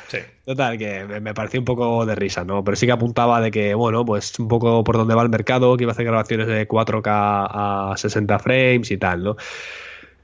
[0.45, 2.63] Total, que me, pareció un poco de risa, ¿no?
[2.63, 5.75] Pero sí que apuntaba de que, bueno, pues un poco por donde va el mercado,
[5.77, 9.37] que iba a hacer grabaciones de 4K a 60 frames y tal, ¿no?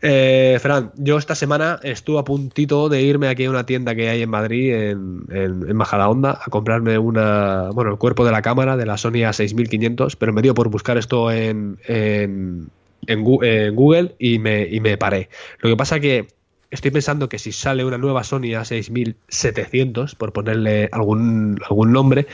[0.02, 4.10] Eh, Fran, yo esta semana estuve a puntito de irme aquí a una tienda que
[4.10, 8.76] hay en Madrid, en, en, Majadahonda, a comprarme una, bueno, el cuerpo de la cámara
[8.76, 12.68] de la Sony A6500, pero me dio por buscar esto en, en,
[13.06, 13.24] en
[13.74, 15.30] Google y me, y me paré.
[15.60, 16.28] Lo que pasa que
[16.70, 22.26] estoy pensando que si sale una nueva Sony A6700, por ponerle algún, algún nombre,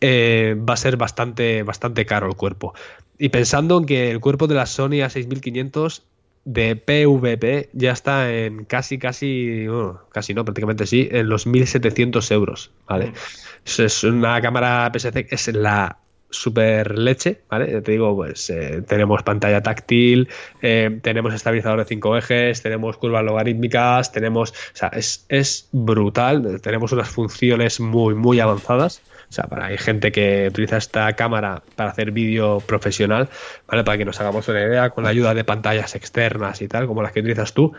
[0.00, 2.74] eh, va a ser bastante, bastante caro el cuerpo.
[3.18, 6.02] Y pensando en que el cuerpo de la Sony A6500
[6.44, 9.66] de PVP ya está en casi, casi,
[10.10, 13.10] casi no, prácticamente sí, en los 1700 euros, ¿vale?
[13.10, 13.80] Mm.
[13.80, 15.98] Es una cámara PSC, es la
[16.32, 17.80] super leche, ¿vale?
[17.80, 20.28] Te digo, pues eh, tenemos pantalla táctil,
[20.60, 26.60] eh, tenemos estabilizador de cinco ejes, tenemos curvas logarítmicas, tenemos, o sea, es, es brutal,
[26.60, 29.02] tenemos unas funciones muy, muy avanzadas.
[29.28, 33.30] O sea, para, hay gente que utiliza esta cámara para hacer vídeo profesional,
[33.66, 33.84] ¿vale?
[33.84, 37.02] Para que nos hagamos una idea, con la ayuda de pantallas externas y tal, como
[37.02, 37.72] las que utilizas tú.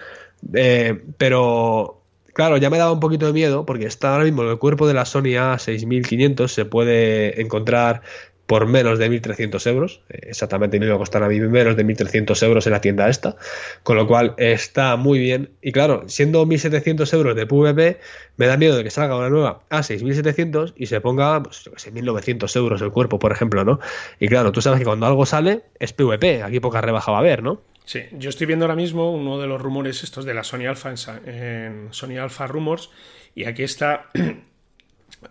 [0.53, 4.49] Eh, pero Claro, ya me daba un poquito de miedo porque está ahora mismo en
[4.49, 8.01] el cuerpo de la Sony A6500 se puede encontrar
[8.45, 10.01] por menos de 1.300 euros.
[10.09, 13.09] Eh, exactamente me iba a costar a mí menos de 1.300 euros en la tienda
[13.09, 13.35] esta.
[13.83, 15.51] Con lo cual está muy bien.
[15.61, 17.99] Y claro, siendo 1.700 euros de PVP,
[18.37, 22.55] me da miedo de que salga una nueva a 6.700 y se ponga, pues, 1.900
[22.57, 23.79] euros el cuerpo, por ejemplo, ¿no?
[24.19, 26.43] Y claro, tú sabes que cuando algo sale es PVP.
[26.43, 27.61] Aquí poca rebaja va a haber, ¿no?
[27.85, 30.93] Sí, yo estoy viendo ahora mismo uno de los rumores estos de la Sony Alpha
[31.25, 32.89] en Sony Alpha Rumors
[33.35, 34.09] y aquí está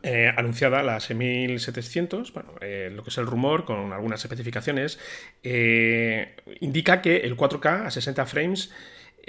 [0.02, 4.98] Eh, anunciada la 6700, bueno, eh, lo que es el rumor con algunas especificaciones,
[5.42, 8.70] eh, indica que el 4K a 60 frames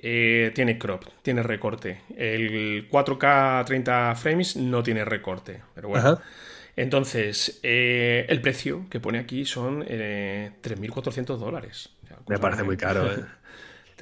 [0.02, 2.02] tiene crop, tiene recorte.
[2.18, 6.20] El 4K a 30 frames no tiene recorte, pero bueno.
[6.76, 11.92] Entonces, el precio que pone aquí son 3.400 dólares.
[12.28, 13.24] Me parece muy caro, ¿eh?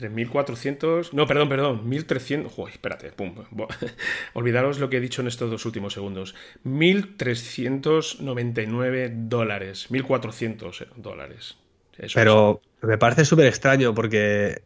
[0.01, 1.13] 3.400.
[1.13, 1.87] No, perdón, perdón.
[1.89, 2.49] 1.300.
[2.49, 3.11] Joder, espérate.
[3.11, 3.35] Pum.
[4.33, 6.35] Olvidaros lo que he dicho en estos dos últimos segundos.
[6.65, 9.87] 1.399 dólares.
[9.89, 11.57] 1.400 dólares.
[12.13, 14.61] Pero me parece súper extraño porque.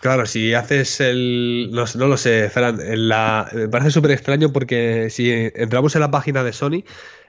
[0.00, 1.70] Claro, si haces el.
[1.72, 2.78] No, lo sé, Fran.
[3.08, 3.50] la...
[3.52, 6.82] Me parece súper extraño porque si entramos en la página de Sony,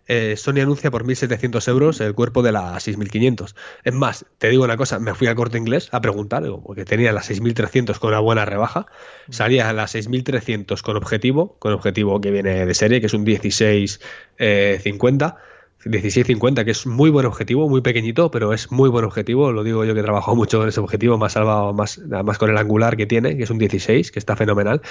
[0.07, 3.55] eh, Sony anuncia por 1.700 euros el cuerpo de la 6.500.
[3.83, 7.11] Es más, te digo una cosa, me fui al corte inglés a preguntar, porque tenía
[7.11, 8.87] la 6.300 con una buena rebaja,
[9.29, 15.37] salía la 6.300 con objetivo, con objetivo que viene de serie, que es un 1650.
[15.85, 19.51] 1650, que es muy buen objetivo, muy pequeñito, pero es muy buen objetivo.
[19.51, 22.49] Lo digo yo que he trabajado mucho con ese objetivo, más salvado, más, más con
[22.49, 24.81] el angular que tiene, que es un 16, que está fenomenal.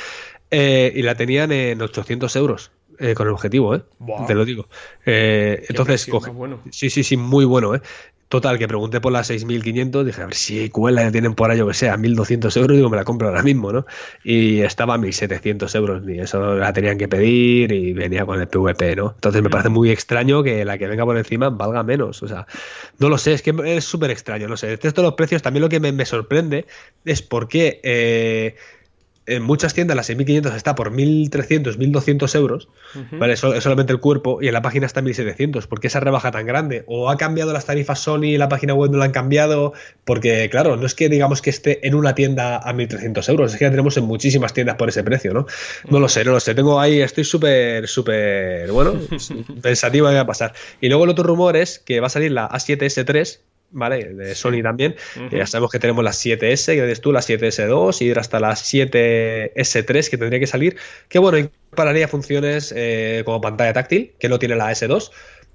[0.51, 2.71] Eh, y la tenían en 800 euros.
[2.99, 3.83] Eh, con el objetivo, ¿eh?
[4.27, 4.69] Te lo digo.
[5.05, 6.33] Eh, entonces, coge.
[6.71, 7.81] Sí, sí, sí, muy bueno, ¿eh?
[8.29, 11.59] Total, que pregunté por las 6.500, dije, a ver si cuela ya tienen por ahí,
[11.59, 13.87] yo que sea, 1.200 euros, digo, me la compro ahora mismo, ¿no?
[14.25, 18.49] Y estaba a 1.700 euros, y eso la tenían que pedir y venía con el
[18.49, 19.13] PVP, ¿no?
[19.15, 22.49] Entonces me parece muy extraño que la que venga por encima valga menos, o sea,
[22.99, 24.73] no lo sé, es que es súper extraño, no sé.
[24.73, 26.67] Estos los precios, también lo que me, me sorprende
[27.05, 28.57] es por qué eh,
[29.27, 32.69] en muchas tiendas la 6500 está por 1300, 1200 euros,
[33.12, 33.35] ¿vale?
[33.35, 35.67] es solamente el cuerpo, y en la página está 1700.
[35.67, 36.85] ¿Por qué esa rebaja tan grande?
[36.87, 39.73] ¿O ha cambiado las tarifas Sony y la página web no la han cambiado?
[40.05, 43.59] Porque, claro, no es que digamos que esté en una tienda a 1300 euros, es
[43.59, 45.47] que la tenemos en muchísimas tiendas por ese precio, ¿no?
[45.91, 46.55] No lo sé, no lo sé.
[46.55, 48.95] Tengo ahí, estoy súper, súper, bueno,
[49.62, 50.55] pensativo de qué va a pasar.
[50.81, 53.41] Y luego el otro rumor es que va a salir la A7S3
[53.77, 54.15] ¿vale?
[54.15, 54.97] De Sony también.
[55.31, 60.11] ya sabemos que tenemos la 7S, que dices tú, la 7S2 y hasta la 7S3
[60.11, 60.77] que tendría que salir.
[61.09, 65.11] Que bueno, incorporaría funciones eh, como pantalla táctil, que no tiene la S2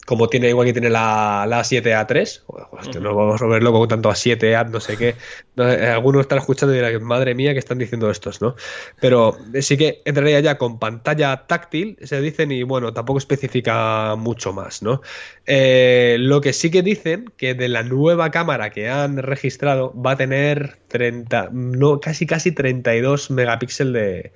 [0.05, 4.69] como tiene igual que tiene la, la 7A3, no vamos a verlo con tanto A7A,
[4.69, 5.15] no sé qué.
[5.57, 8.55] Eh, algunos están escuchando y dirán, madre mía, que están diciendo estos, ¿no?
[8.99, 14.53] Pero sí que entraría ya con pantalla táctil, se dicen, y bueno, tampoco especifica mucho
[14.53, 15.01] más, ¿no?
[15.45, 20.11] Eh, lo que sí que dicen que de la nueva cámara que han registrado va
[20.11, 24.32] a tener 30, no, casi casi 32 megapíxeles de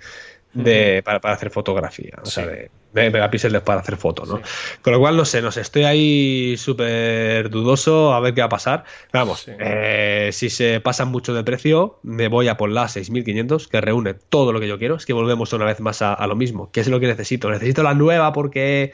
[0.56, 4.42] de, para, hacer fotografía, o sea, de, megapíxeles para hacer fotos, ¿no?
[4.82, 8.46] Con lo cual, no sé, no sé, estoy ahí súper dudoso a ver qué va
[8.46, 8.86] a pasar.
[9.12, 13.82] Vamos, eh, si se pasan mucho de precio, me voy a por la 6500, que
[13.82, 14.96] reúne todo lo que yo quiero.
[14.96, 16.72] Es que volvemos una vez más a, a lo mismo.
[16.72, 17.50] ¿Qué es lo que necesito?
[17.50, 18.94] Necesito la nueva porque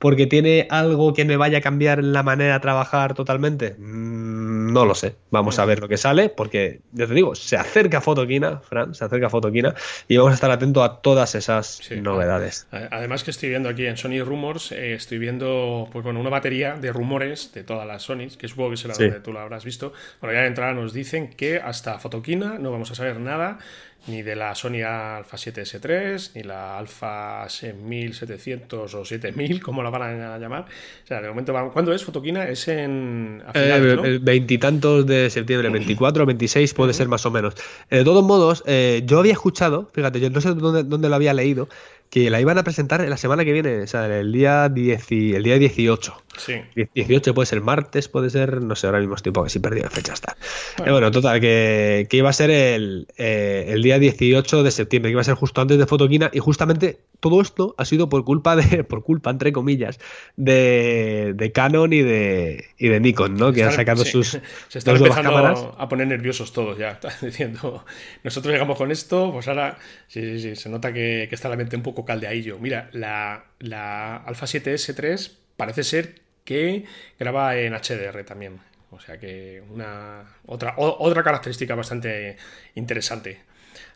[0.00, 3.76] porque tiene algo que me vaya a cambiar la manera de trabajar totalmente.
[3.78, 5.14] Mm, no lo sé.
[5.30, 9.04] Vamos a ver lo que sale, porque ya te digo, se acerca Fotoquina, Fran, se
[9.04, 9.74] acerca Fotoquina
[10.08, 12.66] y vamos a estar atentos a todas esas novedades.
[12.70, 16.76] Además que estoy viendo aquí en Sony Rumors, eh, estoy viendo pues bueno, una batería
[16.76, 19.92] de rumores de todas las Sony, que supongo que será donde tú lo habrás visto.
[20.22, 23.58] Bueno, ya de entrada nos dicen que hasta Fotoquina no vamos a saber nada
[24.06, 30.20] ni de la Sony Alpha 7S3, ni la Alpha 6700 o 7000, como la van
[30.20, 30.66] a llamar.
[31.04, 32.48] O sea, de momento, ¿cuándo es Fotoquina?
[32.48, 33.42] Es en.
[33.54, 37.54] Eh, veintitantos de septiembre, 24 o 26 puede ser más o menos.
[37.88, 41.34] De todos modos, eh, yo había escuchado, fíjate, yo no sé dónde, dónde lo había
[41.34, 41.68] leído,
[42.10, 45.58] que la iban a presentar la semana que viene, o sea, el día, el día
[45.58, 46.22] 18.
[46.36, 46.54] Sí.
[46.94, 49.84] 18 puede ser martes, puede ser, no sé, ahora mismo estoy un poco así perdido
[49.84, 50.36] de fecha está.
[50.78, 55.12] Bueno, bueno total, que, iba a ser el, eh, el, día 18 de septiembre, que
[55.12, 58.56] iba a ser justo antes de Fotoquina, y justamente todo esto ha sido por culpa
[58.56, 60.00] de, por culpa, entre comillas,
[60.36, 63.52] de, de Canon y de, y de Nikon, ¿no?
[63.52, 67.84] Que han sacado sus Se están empezando a poner nerviosos todos ya, diciendo,
[68.24, 71.56] nosotros llegamos con esto, pues ahora sí, sí, sí, se nota que, que está la
[71.56, 72.58] mente un poco caldeadillo.
[72.58, 76.84] Mira, la, la Alpha 7S3 parece ser que
[77.18, 78.60] graba en HDR también.
[78.90, 82.36] O sea que una otra, otra característica bastante
[82.74, 83.40] interesante.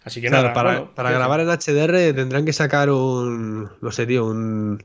[0.05, 4.26] Así que nada, para, para grabar en HDR tendrán que sacar un, no sé, tío,
[4.26, 4.84] un...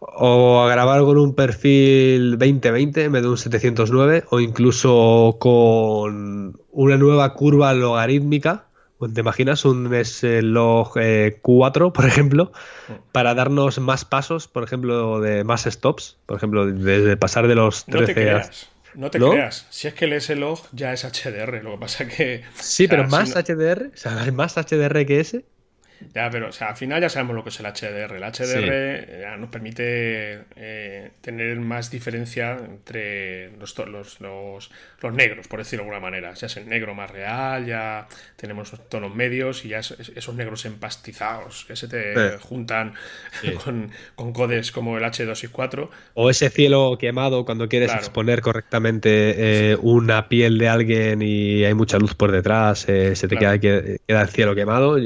[0.00, 6.58] O a grabar con un perfil 2020 en vez de un 709 o incluso con
[6.70, 8.69] una nueva curva logarítmica
[9.08, 9.90] ¿Te imaginas un
[10.52, 10.92] log
[11.42, 12.52] 4, por ejemplo,
[12.88, 12.92] mm.
[13.12, 16.18] para darnos más pasos, por ejemplo, de más stops?
[16.26, 19.66] Por ejemplo, desde pasar de los 13 no te creas, No te creas.
[19.70, 22.42] Si es que el S-Log ya es HDR, lo que pasa que.
[22.54, 25.44] Sí, pero más HDR, o sea, más HDR que ese.
[26.14, 28.16] Ya, pero o sea, al final ya sabemos lo que es el HDR.
[28.16, 34.70] El HDR ya nos permite eh, tener más diferencia entre los, los, los,
[35.12, 36.34] negros, por decirlo de alguna manera.
[36.34, 41.64] Ya es el negro más real, ya tenemos tonos medios y ya esos negros empastizados
[41.66, 42.94] que se te juntan
[43.64, 45.90] con, con, codes como el H264.
[46.14, 51.74] O ese cielo quemado cuando quieres exponer correctamente eh, una piel de alguien y hay
[51.74, 54.96] mucha luz por detrás, eh, se te queda, queda, el cielo quemado.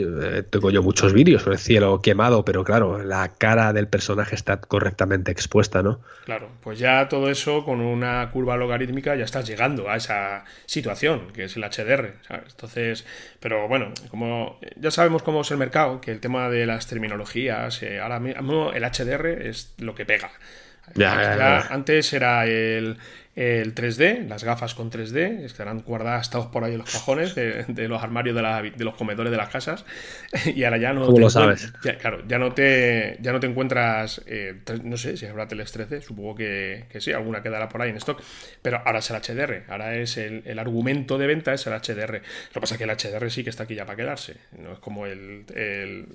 [0.50, 4.60] tengo yo muchos vídeos con el cielo quemado, pero claro, la cara del personaje está
[4.60, 6.00] correctamente expuesta, ¿no?
[6.24, 11.32] Claro, pues ya todo eso con una curva logarítmica ya estás llegando a esa situación,
[11.32, 12.14] que es el HDR,
[12.46, 13.04] Entonces,
[13.40, 17.82] pero bueno, como ya sabemos cómo es el mercado, que el tema de las terminologías,
[17.82, 20.30] eh, ahora mismo el HDR es lo que pega.
[20.94, 22.98] ya, antes era el
[23.36, 27.88] el 3D, las gafas con 3D, estarán guardadas todos por ahí en los cajones de,
[27.88, 29.84] los armarios de, los comedores de las casas.
[30.54, 31.06] Y ahora ya no.
[31.06, 31.72] ¿Cómo lo sabes?
[31.82, 34.22] Ya, claro, ya no te, ya no te encuentras.
[34.26, 37.96] Eh, no sé si habrá teles 13, supongo que, sí, alguna quedará por ahí en
[37.96, 38.22] stock.
[38.62, 42.14] Pero ahora es el HDR, ahora es el, argumento de venta, es el HDR.
[42.14, 44.72] Lo que pasa es que el HDR sí que está aquí ya para quedarse, no
[44.72, 45.44] es como el,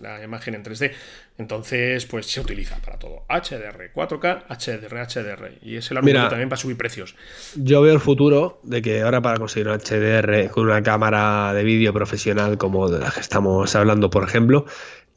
[0.01, 0.91] la imagen en 3D.
[1.37, 3.25] Entonces, pues se utiliza para todo.
[3.29, 5.51] HDR, 4K, HDR, HDR.
[5.61, 7.08] Y es el argumento también para subir precios.
[7.55, 11.63] Yo veo el futuro de que ahora para conseguir un HDR con una cámara de
[11.63, 14.65] vídeo profesional como de la que estamos hablando, por ejemplo,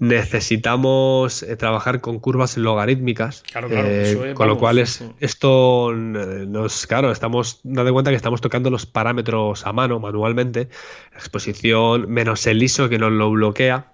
[0.03, 3.45] necesitamos eh, trabajar con curvas logarítmicas.
[3.71, 8.85] Eh, con lo cual es, esto nos, claro, estamos dando cuenta que estamos tocando los
[8.85, 10.69] parámetros a mano, manualmente,
[11.15, 13.93] exposición menos el ISO que nos lo bloquea.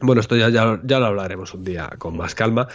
[0.00, 2.68] Bueno, esto ya, ya, ya, lo hablaremos un día con más calma,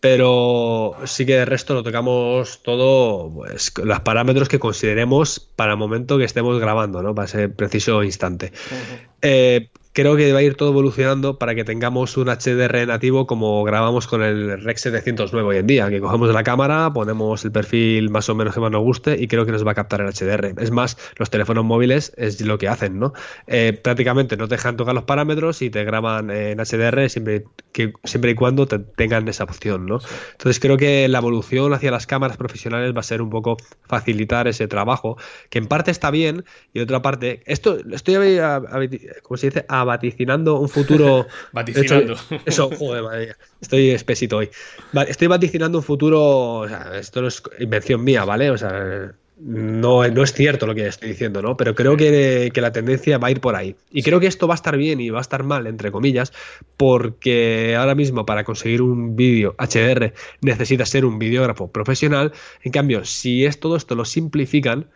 [0.00, 5.78] pero sí que de resto lo tocamos todo, pues los parámetros que consideremos para el
[5.78, 7.14] momento que estemos grabando, ¿no?
[7.14, 8.52] Para ese preciso instante
[9.98, 14.06] creo que va a ir todo evolucionando para que tengamos un HDR nativo como grabamos
[14.06, 18.28] con el Rex 709 hoy en día, que cogemos la cámara, ponemos el perfil más
[18.28, 20.54] o menos que más nos guste y creo que nos va a captar el HDR.
[20.62, 23.12] Es más, los teléfonos móviles es lo que hacen, ¿no?
[23.48, 27.92] Eh, prácticamente no te dejan tocar los parámetros y te graban en HDR siempre, que,
[28.04, 29.98] siempre y cuando tengan esa opción, ¿no?
[30.30, 33.56] Entonces creo que la evolución hacia las cámaras profesionales va a ser un poco
[33.88, 35.16] facilitar ese trabajo,
[35.50, 38.38] que en parte está bien y otra parte, esto estoy,
[39.24, 41.26] como se dice, vaticinando un futuro.
[41.52, 42.14] Vaticinando.
[42.46, 44.50] eso, joder, madre Estoy espesito hoy.
[45.08, 46.60] Estoy vaticinando un futuro.
[46.60, 48.50] O sea, esto no es invención mía, ¿vale?
[48.50, 51.56] O sea, no, no es cierto lo que estoy diciendo, ¿no?
[51.56, 53.76] Pero creo que, que, la tendencia va a ir por ahí.
[53.90, 56.32] Y creo que esto va a estar bien y va a estar mal, entre comillas,
[56.76, 62.32] porque ahora mismo para conseguir un vídeo HDR necesitas ser un videógrafo profesional.
[62.62, 64.86] En cambio, si es todo esto lo simplifican,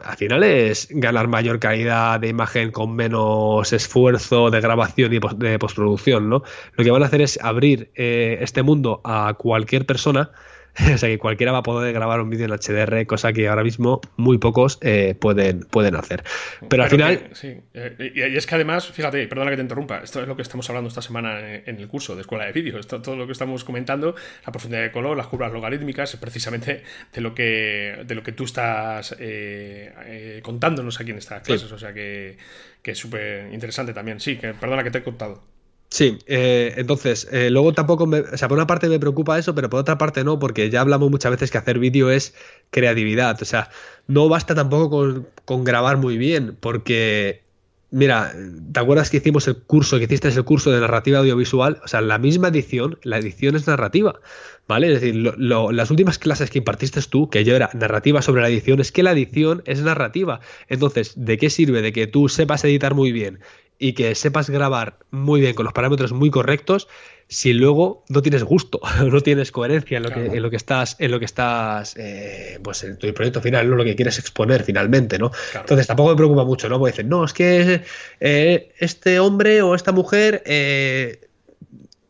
[0.00, 5.58] al final es ganar mayor calidad de imagen con menos esfuerzo de grabación y de
[5.58, 6.42] postproducción, ¿no?
[6.74, 10.30] Lo que van a hacer es abrir eh, este mundo a cualquier persona
[10.94, 13.64] o sea que cualquiera va a poder grabar un vídeo en HDR, cosa que ahora
[13.64, 16.22] mismo muy pocos eh, pueden, pueden hacer.
[16.68, 17.30] Pero, al final.
[17.32, 20.42] sí, eh, y es que además, fíjate, perdona que te interrumpa, esto es lo que
[20.42, 22.78] estamos hablando esta semana en el curso de Escuela de Vídeo.
[22.78, 24.14] Esto, todo lo que estamos comentando,
[24.44, 28.32] la profundidad de color, las curvas logarítmicas, es precisamente de lo que, de lo que
[28.32, 31.72] tú estás eh, contándonos aquí en estas clases.
[31.72, 32.36] O sea que,
[32.82, 34.20] que es súper interesante también.
[34.20, 35.55] Sí, que perdona que te he contado.
[35.88, 39.54] Sí, eh, entonces, eh, luego tampoco, me, o sea, por una parte me preocupa eso,
[39.54, 42.34] pero por otra parte no, porque ya hablamos muchas veces que hacer vídeo es
[42.70, 43.70] creatividad, o sea,
[44.08, 47.44] no basta tampoco con, grabar muy bien, porque,
[47.90, 48.34] mira,
[48.72, 51.80] ¿te acuerdas que hicimos el curso, que hiciste el curso de narrativa audiovisual?
[51.84, 54.20] O sea, la misma edición, la edición es narrativa,
[54.66, 54.92] ¿vale?
[54.92, 58.80] Es decir, las últimas clases que impartiste tú, que yo era narrativa sobre la edición,
[58.80, 62.94] es que la edición es narrativa, entonces, ¿de qué sirve de que tú sepas editar
[62.94, 63.38] muy bien
[63.78, 66.88] y que sepas grabar muy bien con los parámetros muy correctos
[67.28, 70.96] si luego no tienes gusto, no tienes coherencia en lo, que, en lo que estás,
[70.98, 74.62] en lo que estás, eh, pues en tu proyecto final, no lo que quieres exponer
[74.62, 75.32] finalmente, ¿no?
[75.54, 76.78] Entonces tampoco me preocupa mucho, ¿no?
[76.78, 77.82] Porque dicen, no, es que
[78.20, 81.25] eh, este hombre o esta mujer eh,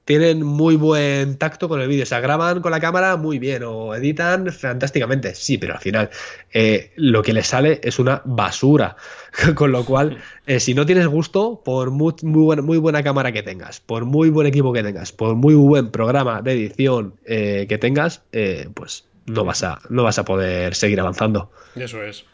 [0.07, 2.05] tienen muy buen tacto con el vídeo.
[2.05, 5.35] O sea, graban con la cámara muy bien o editan fantásticamente.
[5.35, 6.11] Sí, pero al final
[6.53, 8.97] eh, lo que les sale es una basura.
[9.57, 13.43] con lo cual, eh, si no tienes gusto, por muy, buena, muy buena cámara que
[13.43, 17.77] tengas, por muy buen equipo que tengas, por muy buen programa de edición eh, que
[17.77, 18.23] tengas,
[18.75, 21.51] pues no vas, a, no vas a poder seguir avanzando.
[21.75, 22.25] Eso es.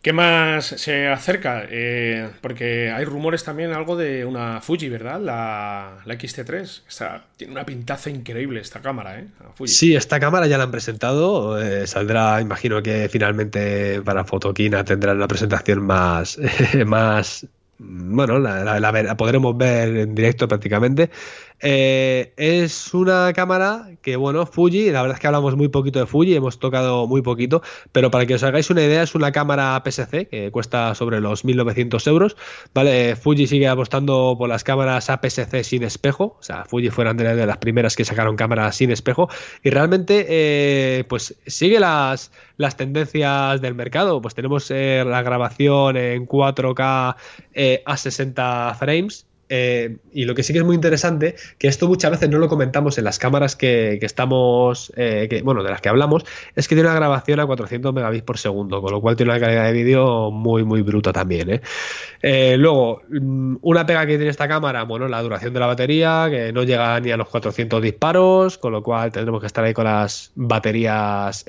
[0.00, 1.64] ¿Qué más se acerca?
[1.68, 5.20] Eh, porque hay rumores también algo de una Fuji, ¿verdad?
[5.20, 7.22] La, la XT3.
[7.36, 9.26] tiene una pintaza increíble esta cámara, ¿eh?
[9.64, 11.60] Sí, esta cámara ya la han presentado.
[11.60, 16.38] Eh, saldrá, imagino que finalmente para Fotoquina tendrán una presentación más,
[16.86, 17.46] más
[17.78, 21.10] bueno, la, podremos ver en directo prácticamente.
[21.60, 26.06] Eh, es una cámara que, bueno, Fuji, la verdad es que hablamos muy poquito de
[26.06, 29.82] Fuji, hemos tocado muy poquito, pero para que os hagáis una idea, es una cámara
[29.84, 32.36] PSC que cuesta sobre los 1900 euros.
[32.74, 37.46] Vale, Fuji sigue apostando por las cámaras APS-C sin espejo, o sea, Fuji fueron de,
[37.46, 39.28] las primeras que sacaron cámaras sin espejo,
[39.62, 44.20] y realmente, eh, pues sigue las, las tendencias del mercado.
[44.20, 47.16] Pues tenemos eh, la grabación en 4K
[47.84, 52.10] a 60 frames eh, y lo que sí que es muy interesante, que esto muchas
[52.10, 56.24] veces no lo comentamos en las cámaras que, estamos, eh, bueno, de las que hablamos,
[56.54, 59.40] es que tiene una grabación a 400 megabits por segundo, con lo cual tiene una
[59.40, 61.60] calidad de vídeo muy, muy bruta también.
[62.22, 62.56] ¿eh?
[62.58, 66.52] luego, mm, una pega que tiene esta cámara, bueno, la duración de la batería, que
[66.52, 69.84] no llega ni a los 400 disparos, con lo cual tendremos que estar ahí con
[69.84, 71.44] las baterías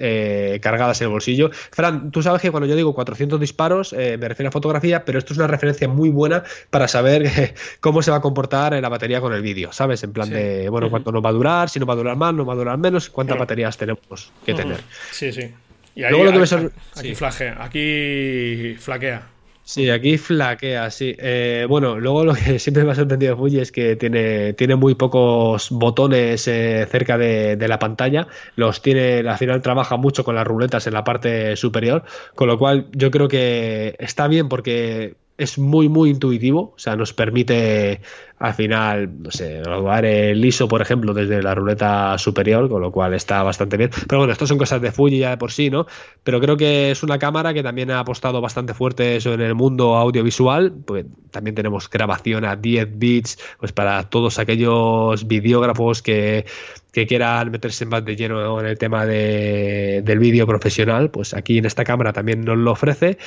[0.62, 1.50] cargadas en el bolsillo.
[1.52, 5.34] Fran, tú sabes que cuando yo digo 400 disparos, me refiero a fotografía, pero esto
[5.34, 8.90] es una referencia muy buena para saber cómo cómo se va a comportar en la
[8.90, 10.04] batería con el vídeo, ¿sabes?
[10.04, 12.36] En plan de, bueno, cuánto nos va a durar, si nos va a durar más,
[12.36, 14.78] nos va a durar menos, cuántas baterías tenemos que tener.
[15.12, 15.52] Sí, sí.
[15.96, 17.14] Y ahí, Luego lo que aquí,
[17.58, 19.28] aquí flaquea.
[19.64, 21.16] Sí, aquí flaquea, sí.
[21.18, 24.94] Eh, bueno, luego lo que siempre me ha sorprendido Fuji es que tiene, tiene muy
[24.94, 28.28] pocos botones eh, cerca de, de, la pantalla.
[28.56, 32.04] Los tiene, al final trabaja mucho con las ruletas en la parte superior,
[32.36, 36.74] con lo cual yo creo que está bien porque es muy, muy intuitivo.
[36.76, 38.02] O sea, nos permite
[38.38, 42.92] al final, no sé, graduar el ISO, por ejemplo, desde la ruleta superior, con lo
[42.92, 43.90] cual está bastante bien.
[44.08, 45.88] Pero bueno, esto son cosas de Fuji ya de por sí, ¿no?
[46.24, 49.56] Pero creo que es una cámara que también ha apostado bastante fuerte eso en el
[49.56, 50.74] mundo audiovisual.
[50.86, 56.46] Pues también tenemos grabación a 10 bits, pues para todos aquellos videógrafos que
[56.92, 61.60] que quieran meterse más de lleno en el tema de, del vídeo profesional, pues aquí
[61.60, 63.18] en esta cámara también nos lo ofrece.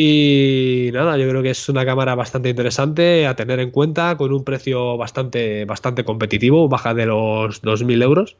[0.00, 4.32] Y nada, yo creo que es una cámara bastante interesante a tener en cuenta, con
[4.32, 8.36] un precio bastante, bastante competitivo, baja de los 2.000 euros.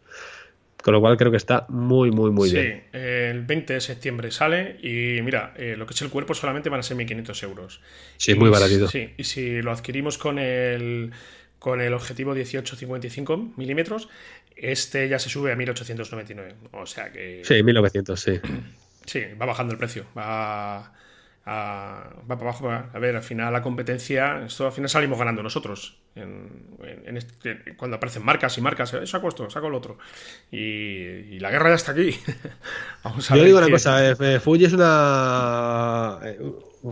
[0.85, 2.85] Con lo cual creo que está muy, muy, muy bien.
[2.93, 6.69] Sí, el 20 de septiembre sale y mira, eh, lo que es el cuerpo solamente
[6.69, 7.81] van a ser 1.500 euros.
[8.19, 8.87] Sí, muy baratito.
[8.87, 11.11] Sí, y si lo adquirimos con el,
[11.59, 14.09] con el objetivo 18-55 milímetros,
[14.55, 16.55] este ya se sube a 1.899.
[16.71, 17.43] O sea que...
[17.45, 18.41] Sí, 1.900, sí.
[19.07, 20.05] Sí, va bajando el precio.
[20.17, 20.93] Va
[21.49, 22.71] va para abajo.
[22.71, 25.99] A ver, al final la competencia, esto al final salimos ganando nosotros.
[26.15, 29.99] este, cuando aparecen marcas y marcas, eh, saco esto, saco el otro.
[30.51, 32.19] Y, la guerra ya está aquí.
[33.05, 36.19] Vamos a Yo digo una cosa, eh, Fuji es una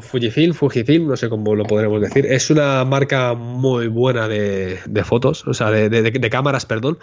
[0.00, 5.46] Fujifilm, Fujifilm, no sé cómo lo podremos decir, es una marca muy buena de, fotos,
[5.46, 6.98] o sea, de, cámaras, perdón.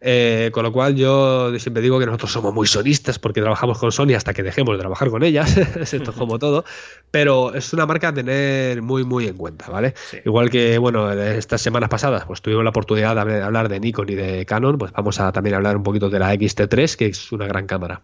[0.00, 3.90] Eh, con lo cual yo siempre digo que nosotros somos muy sonistas porque trabajamos con
[3.92, 6.64] Sony hasta que dejemos de trabajar con ellas, esto es como todo,
[7.10, 9.94] pero es una marca a tener muy, muy en cuenta, ¿vale?
[10.24, 14.14] Igual que, bueno, estas semanas pasadas pues tuvimos la oportunidad de hablar de Nikon y
[14.14, 17.46] de Canon, pues vamos a también hablar un poquito de la XT3, que es una
[17.46, 18.02] gran cámara.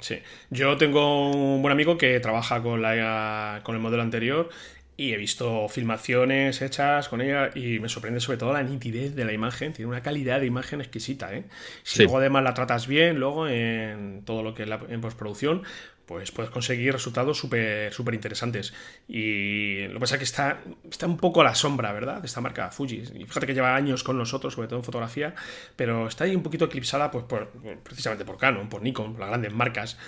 [0.00, 0.18] Sí,
[0.50, 4.50] yo tengo un buen amigo que trabaja con, la, con el modelo anterior
[4.96, 9.24] y he visto filmaciones hechas con ella y me sorprende sobre todo la nitidez de
[9.24, 9.72] la imagen.
[9.72, 11.34] Tiene una calidad de imagen exquisita.
[11.34, 11.44] ¿eh?
[11.82, 15.62] Si luego además la tratas bien, luego en todo lo que es la en postproducción,
[16.06, 18.72] pues puedes conseguir resultados súper súper interesantes.
[19.08, 22.20] Y lo que pasa es que está, está un poco a la sombra, ¿verdad?
[22.20, 23.02] De esta marca Fuji.
[23.14, 25.34] Y fíjate que lleva años con nosotros, sobre todo en fotografía,
[25.76, 27.50] pero está ahí un poquito eclipsada pues por,
[27.82, 29.98] precisamente por Canon, por Nikon, por las grandes marcas.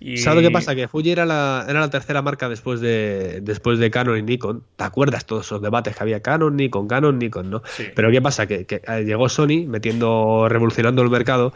[0.00, 0.16] Y...
[0.16, 0.74] ¿Sabes lo que pasa?
[0.74, 4.64] Que Fuji era la, era la tercera marca después de, después de Canon y Nikon.
[4.76, 7.62] ¿Te acuerdas todos esos debates que había Canon, Nikon, Canon, Nikon, ¿no?
[7.94, 8.46] Pero ¿qué pasa?
[8.46, 11.52] Que, que llegó Sony metiendo, revolucionando el mercado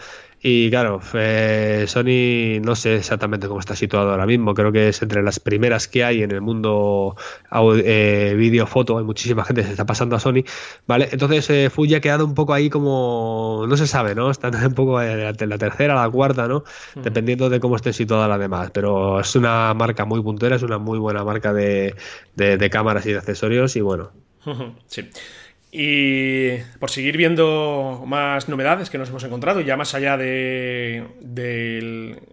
[0.49, 4.55] y claro, eh, Sony no sé exactamente cómo está situado ahora mismo.
[4.55, 7.17] Creo que es entre las primeras que hay en el mundo
[7.85, 8.97] eh, vídeo, foto.
[8.97, 10.45] Hay muchísima gente que se está pasando a Sony.
[10.87, 11.09] ¿Vale?
[11.11, 13.65] Entonces eh, Fuji ha quedado un poco ahí como.
[13.69, 14.31] No se sabe, ¿no?
[14.31, 16.63] Está un poco en la tercera, la cuarta, ¿no?
[16.95, 18.71] Dependiendo de cómo esté situada la demás.
[18.73, 21.97] Pero es una marca muy puntera, es una muy buena marca de,
[22.37, 23.75] de cámaras y de accesorios.
[23.75, 24.13] Y bueno.
[24.87, 25.11] Sí.
[25.79, 31.05] Y por seguir viendo más novedades que nos hemos encontrado, ya más allá de,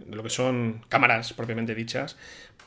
[0.09, 2.15] lo que son cámaras propiamente dichas,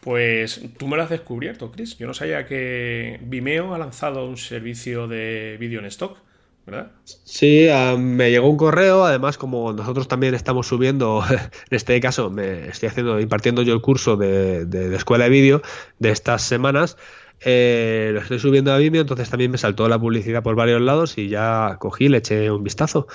[0.02, 1.96] pues tú me lo has descubierto, Chris.
[1.96, 6.18] Yo no sabía que Vimeo ha lanzado un servicio de vídeo en stock.
[6.66, 6.90] ¿verdad?
[7.04, 11.38] Sí, ah, me llegó un correo, además como nosotros también estamos subiendo, en
[11.70, 15.62] este caso me estoy haciendo, impartiendo yo el curso de, de escuela de vídeo
[16.00, 16.98] de estas semanas,
[17.40, 21.18] eh, lo estoy subiendo a Vimeo, entonces también me saltó la publicidad por varios lados
[21.18, 23.06] y ya cogí, le eché un vistazo.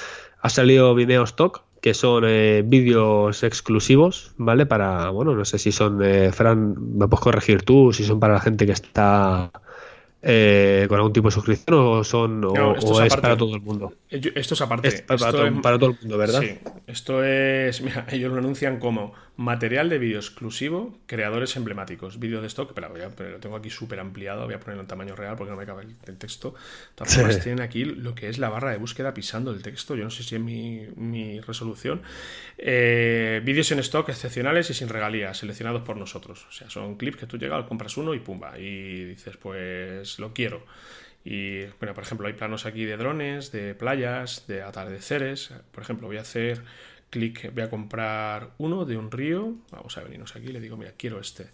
[0.41, 4.65] Ha salido Vimeo Stock, que son eh, vídeos exclusivos, ¿vale?
[4.65, 8.35] Para, bueno, no sé si son, eh, Fran, me puedes corregir tú, si son para
[8.35, 9.51] la gente que está
[10.23, 13.93] eh, con algún tipo de suscripción o son o, es, para todo el mundo.
[14.09, 15.03] Esto es aparte.
[15.03, 16.41] para, todo, el mundo, ¿verdad?
[16.41, 16.59] Sí.
[16.85, 17.81] Esto es.
[17.81, 22.19] Mira, ellos lo anuncian como material de vídeo exclusivo, creadores emblemáticos.
[22.19, 24.45] Vídeo de stock, pero, pero lo tengo aquí súper ampliado.
[24.45, 26.53] Voy a ponerlo en tamaño real porque no me cabe el, texto.
[26.97, 29.95] De tienen aquí lo que es la barra de búsqueda pisando el texto.
[29.95, 32.03] Yo no sé si es mi, mi resolución.
[32.59, 36.45] Eh, vídeos en stock excepcionales y sin regalías, seleccionados por nosotros.
[36.47, 38.59] O sea, son clips que tú llegas, compras uno y pumba.
[38.59, 40.63] Y dices, pues pues lo quiero.
[41.23, 45.53] Y bueno, por ejemplo, hay planos aquí de drones, de playas, de atardeceres.
[45.71, 46.63] Por ejemplo, voy a hacer
[47.09, 49.55] clic, voy a comprar uno de un río.
[49.71, 51.47] Vamos a venirnos aquí, le digo, mira, quiero este.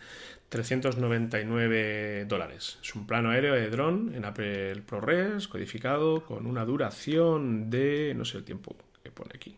[0.50, 2.80] 399 dólares.
[2.82, 8.24] Es un plano aéreo de dron en Apple ProRes, codificado, con una duración de, no
[8.24, 9.58] sé el tiempo que pone aquí.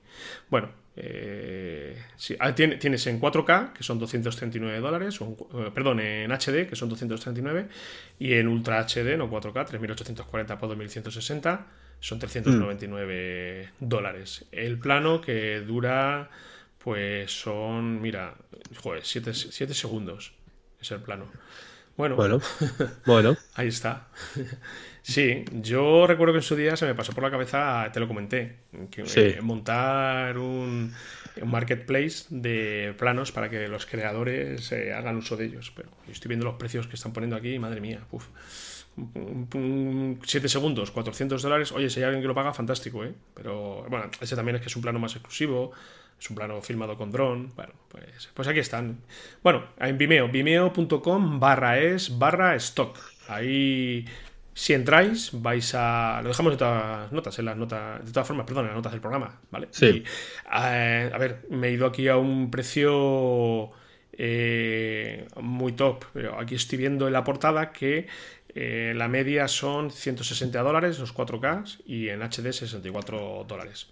[0.50, 0.70] Bueno,
[1.02, 1.98] eh,
[2.40, 7.68] ah, tienes en 4K, que son 239 dólares, eh, perdón, en HD, que son 239,
[8.20, 11.68] y en Ultra HD, no 4K, 3840 por 2160,
[12.02, 14.46] son 399 dólares.
[14.52, 16.30] El plano que dura,
[16.80, 18.36] pues son, mira,
[18.82, 19.34] joder, 7,
[19.74, 20.34] segundos
[20.82, 21.28] es el plano.
[21.96, 22.42] Bueno, bueno,
[23.06, 23.38] bueno.
[23.56, 24.08] ahí está.
[25.10, 28.08] Sí, yo recuerdo que en su día se me pasó por la cabeza, te lo
[28.08, 28.58] comenté,
[28.92, 30.94] que eh, montar un,
[31.44, 35.74] marketplace de planos para que los creadores eh, hagan uso de ellos.
[35.76, 38.28] Pero estoy viendo los precios que están poniendo aquí, madre mía, uf.
[40.26, 41.72] 7 segundos, 400 dólares.
[41.72, 43.14] Oye, si hay alguien que lo paga, fantástico, ¿eh?
[43.34, 45.72] Pero bueno, ese también es que es un plano más exclusivo.
[46.20, 47.52] Es un plano filmado con dron.
[47.56, 49.00] Bueno, pues, pues aquí están.
[49.42, 53.00] Bueno, en Vimeo, vimeo.com barra es barra stock.
[53.30, 54.06] Ahí
[54.60, 56.20] si entráis, vais a.
[56.22, 58.06] Lo dejamos en todas notas, en las notas.
[58.06, 59.70] De todas formas, perdón, en las notas del programa, ¿vale?
[59.72, 60.04] Sí.
[60.04, 63.72] Eh, a, ver, me he ido aquí a un precio
[64.12, 66.04] eh, muy top.
[66.12, 68.08] Pero aquí estoy viendo en la portada que
[68.54, 73.88] eh, la media son 160 dólares, los 4K, y en HD 64 dólares.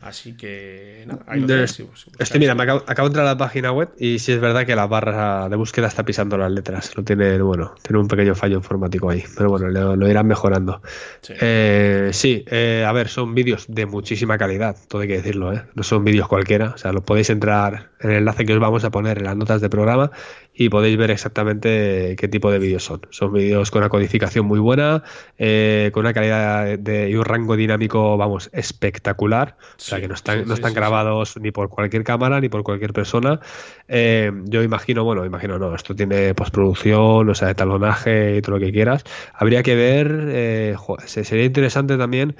[0.00, 3.90] Así que nada, ahí lo Este, mira, me acabo, de entrar a la página web
[3.98, 6.96] y sí es verdad que la barra de búsqueda está pisando las letras.
[6.96, 10.80] Lo tiene, bueno, tiene un pequeño fallo informático ahí, pero bueno, lo, irán mejorando.
[11.20, 15.52] Sí, eh, sí eh, a ver, son vídeos de muchísima calidad, todo hay que decirlo,
[15.52, 15.64] ¿eh?
[15.74, 18.84] No son vídeos cualquiera, o sea, lo podéis entrar en el enlace que os vamos
[18.84, 20.10] a poner en las notas de programa
[20.54, 23.02] y podéis ver exactamente qué tipo de vídeos son.
[23.10, 25.02] Son vídeos con una codificación muy buena,
[25.38, 29.56] eh, con una calidad de, y un rango dinámico, vamos, espectacular.
[29.60, 32.92] o sea, que no están, no están grabados ni por cualquier cámara ni por cualquier
[32.92, 33.40] persona.
[33.88, 38.56] Eh, yo imagino, bueno, imagino, no, esto tiene postproducción, o sea, de talonaje y todo
[38.56, 39.04] lo que quieras.
[39.34, 40.76] Habría que ver, eh,
[41.06, 42.36] sería interesante también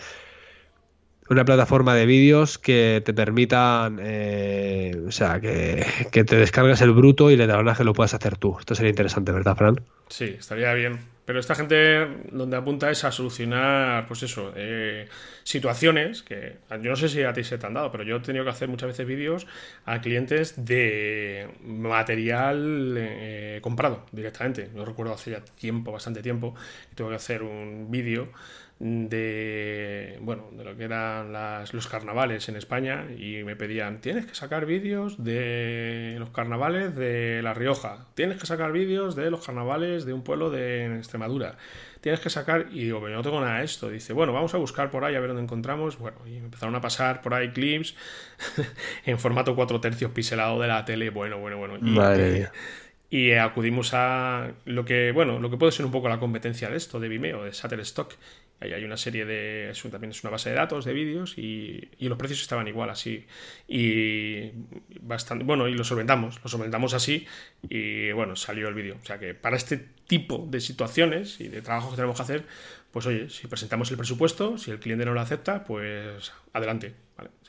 [1.31, 7.31] una plataforma de vídeos que te permitan, eh, o sea, que, te descargues el bruto
[7.31, 8.57] y el que lo puedas hacer tú.
[8.59, 9.81] Esto sería interesante, ¿verdad, Fran?
[10.09, 10.99] Sí, estaría bien.
[11.25, 15.07] Pero esta gente donde apunta es a solucionar, pues eso, eh,
[15.45, 18.21] situaciones que yo no sé si a ti se te han dado, pero yo he
[18.21, 19.47] tenido que hacer muchas veces vídeos
[19.85, 24.71] a clientes de material eh, comprado directamente.
[24.75, 26.57] Yo recuerdo hace ya tiempo, bastante tiempo,
[26.89, 28.33] que tuve que hacer un vídeo
[28.81, 31.35] de bueno de lo que eran
[31.71, 37.43] los carnavales en España y me pedían tienes que sacar vídeos de los carnavales de
[37.43, 38.07] La Rioja.
[38.15, 41.59] Tienes que sacar vídeos de los carnavales de un pueblo de Extremadura.
[42.01, 44.57] Tienes que sacar y digo pero no tengo nada de esto dice bueno vamos a
[44.57, 47.95] buscar por ahí a ver dónde encontramos bueno y empezaron a pasar por ahí clips
[49.05, 51.11] en formato 4 tercios pixelado de la tele.
[51.11, 51.77] Bueno bueno bueno.
[51.83, 52.47] Y,
[53.11, 56.79] y acudimos a lo que bueno lo que puede ser un poco la competencia de
[56.79, 58.15] esto de Vimeo de Shutterstock
[58.61, 59.73] Ahí hay una serie de.
[59.91, 63.25] también es una base de datos, de vídeos, y, los precios estaban igual, así.
[63.67, 64.51] Y
[65.01, 65.45] bastante.
[65.45, 67.27] Bueno, y lo solventamos, lo solventamos así,
[67.69, 68.97] y bueno, salió el vídeo.
[69.03, 72.45] O sea que para este tipo de situaciones y de trabajos que tenemos que hacer,
[72.91, 76.93] pues oye, si presentamos el presupuesto, si el cliente no lo acepta, pues adelante.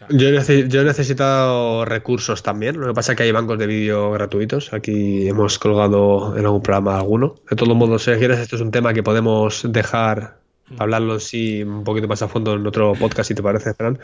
[0.09, 2.79] yo, he necesitado recursos también.
[2.79, 4.71] Lo que pasa es que hay bancos de vídeo gratuitos.
[4.71, 7.35] Aquí hemos colgado en algún programa alguno.
[7.49, 10.40] De todos modos, si quieres, esto es un tema que podemos dejar
[10.77, 13.99] hablarlo sí un poquito más a fondo en otro podcast, si te parece, Fran.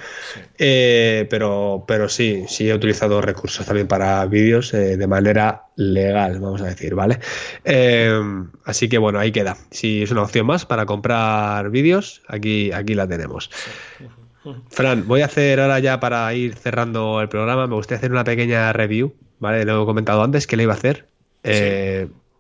[0.58, 6.40] Eh, pero, pero sí, sí he utilizado recursos también para vídeos eh, de manera legal,
[6.40, 7.20] vamos a decir, ¿vale?
[7.64, 8.20] Eh,
[8.66, 9.58] así que bueno, ahí queda.
[9.72, 13.50] Si es una opción más para comprar vídeos, aquí, aquí la tenemos.
[14.70, 18.24] Fran, voy a hacer ahora ya para ir cerrando el programa, me gustaría hacer una
[18.24, 19.66] pequeña review, ¿vale?
[19.66, 21.08] Lo he comentado antes que le iba a hacer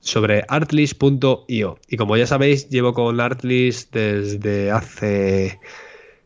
[0.08, 1.80] sobre artlist.io.
[1.88, 5.60] Y como ya sabéis, llevo con Artlist desde hace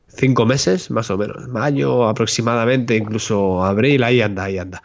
[0.08, 4.82] cinco meses, más o menos, mayo aproximadamente, incluso abril, ahí anda, ahí anda.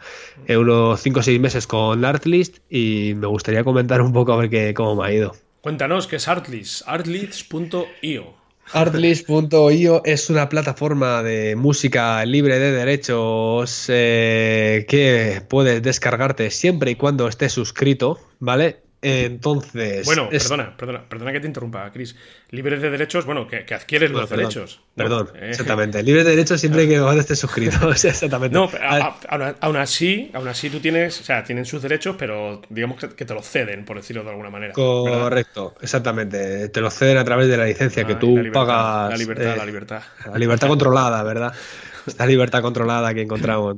[0.47, 4.37] En unos cinco o seis meses con Artlist y me gustaría comentar un poco a
[4.37, 5.35] ver qué, cómo me ha ido.
[5.61, 8.47] Cuéntanos qué es Artlist, artlist.io.
[8.73, 16.95] Artlist.io es una plataforma de música libre de derechos eh, que puedes descargarte siempre y
[16.95, 18.86] cuando estés suscrito, ¿vale?
[19.01, 20.05] Entonces.
[20.05, 22.15] Bueno, perdona, perdona, perdona que te interrumpa, Chris.
[22.49, 24.81] Libre de derechos, bueno, que, que adquieres los derechos.
[24.95, 25.49] Perdón, eh.
[25.49, 26.01] exactamente.
[26.01, 27.91] Libre de derechos siempre que van estés suscrito.
[27.91, 28.55] exactamente.
[28.57, 28.69] No,
[29.59, 33.33] aún así, aún así tú tienes, o sea, tienen sus derechos, pero digamos que, te
[33.33, 34.73] los ceden, por decirlo de alguna manera.
[34.73, 36.69] Correcto, exactamente.
[36.69, 39.11] Te los ceden a través de la licencia que ah, tú pagas.
[39.11, 40.01] La libertad, la eh, libertad.
[40.31, 41.53] La libertad controlada, ¿verdad?
[42.07, 43.77] Esta libertad controlada que encontramos.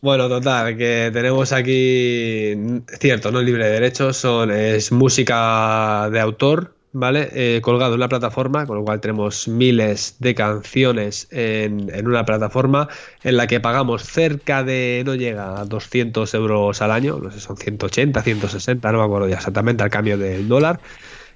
[0.00, 2.54] Bueno, total, que tenemos aquí,
[2.98, 7.28] cierto, no libre de derechos, son, es música de autor, ¿vale?
[7.34, 12.88] Eh, colgado en la plataforma, con lo cual tenemos miles de canciones en, una plataforma
[13.22, 17.38] en la que pagamos cerca de, no llega a 200 euros al año, no sé,
[17.40, 20.80] son 180, 160, no me acuerdo ya exactamente al cambio del dólar.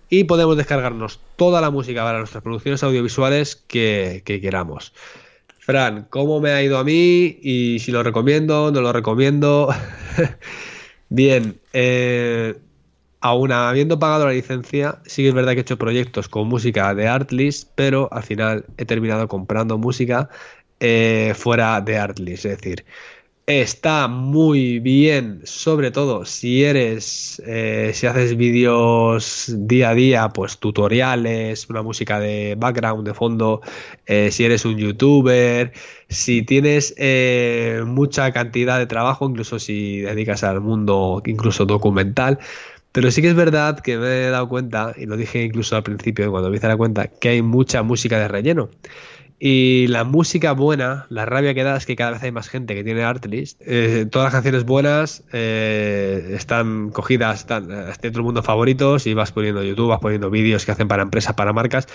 [0.08, 4.92] Y podemos descargarnos toda la música para nuestras producciones audiovisuales que queramos.
[5.64, 7.38] Fran, ¿cómo me ha ido a mí?
[7.40, 9.70] Y si lo recomiendo, no lo recomiendo.
[11.08, 12.54] Bien, eh,
[13.20, 16.94] aún habiendo pagado la licencia, sí que es verdad que he hecho proyectos con música
[16.94, 20.28] de Artlist, pero al final he terminado comprando música
[20.80, 22.44] eh, fuera de Artlist.
[22.44, 22.84] Es decir,
[23.46, 30.56] Está muy bien, sobre todo si eres, eh, si haces vídeos día a día, pues
[30.56, 33.60] tutoriales, una música de background, de fondo,
[34.06, 35.74] eh, si eres un youtuber,
[36.08, 42.38] si tienes eh, mucha cantidad de trabajo, incluso si dedicas al mundo incluso documental.
[42.92, 45.82] Pero sí que es verdad que me he dado cuenta, y lo dije incluso al
[45.82, 48.70] principio cuando me hice la cuenta, que hay mucha música de relleno.
[49.46, 52.74] Y la música buena, la rabia que da es que cada vez hay más gente
[52.74, 53.60] que tiene Artlist.
[53.66, 59.12] Eh, todas las canciones buenas eh, están cogidas, están, eh, todo el mundo favoritos y
[59.12, 61.86] vas poniendo YouTube, vas poniendo vídeos que hacen para empresas, para marcas.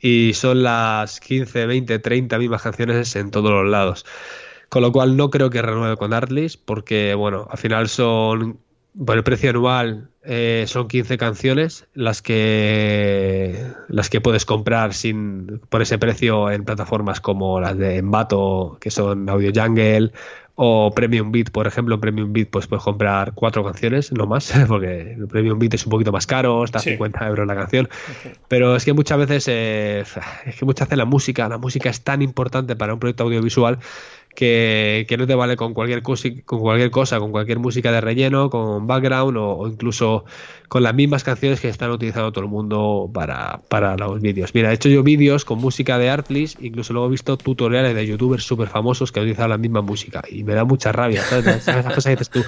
[0.00, 4.06] y son las 15, 20, 30 mismas canciones en todos los lados.
[4.68, 8.60] Con lo cual no creo que renueve con Artlist porque, bueno, al final son,
[8.96, 15.60] por el precio anual eh, son 15 canciones las que las que puedes comprar sin
[15.68, 20.12] por ese precio en plataformas como las de Envato, que son Audio Jungle,
[20.56, 24.52] o Premium Beat, por ejemplo, en Premium Beat pues puedes comprar cuatro canciones, no más,
[24.68, 27.88] porque el Premium Beat es un poquito más caro, está a 50 euros la canción.
[28.46, 30.04] Pero es que muchas veces, eh,
[30.46, 33.78] es que muchas veces la música, la música es tan importante para un proyecto audiovisual
[34.34, 38.50] que, no te vale con cualquier, cosa, con cualquier cosa, con cualquier música de relleno,
[38.50, 40.24] con background o, incluso
[40.68, 44.54] con las mismas canciones que están utilizando todo el mundo para, para los vídeos.
[44.54, 48.06] Mira, he hecho yo vídeos con música de Artlist, incluso luego he visto tutoriales de
[48.06, 51.46] youtubers súper famosos que utilizan la misma música y me da mucha rabia, ¿sabes?
[51.68, 52.44] Esas cosas que dices tú.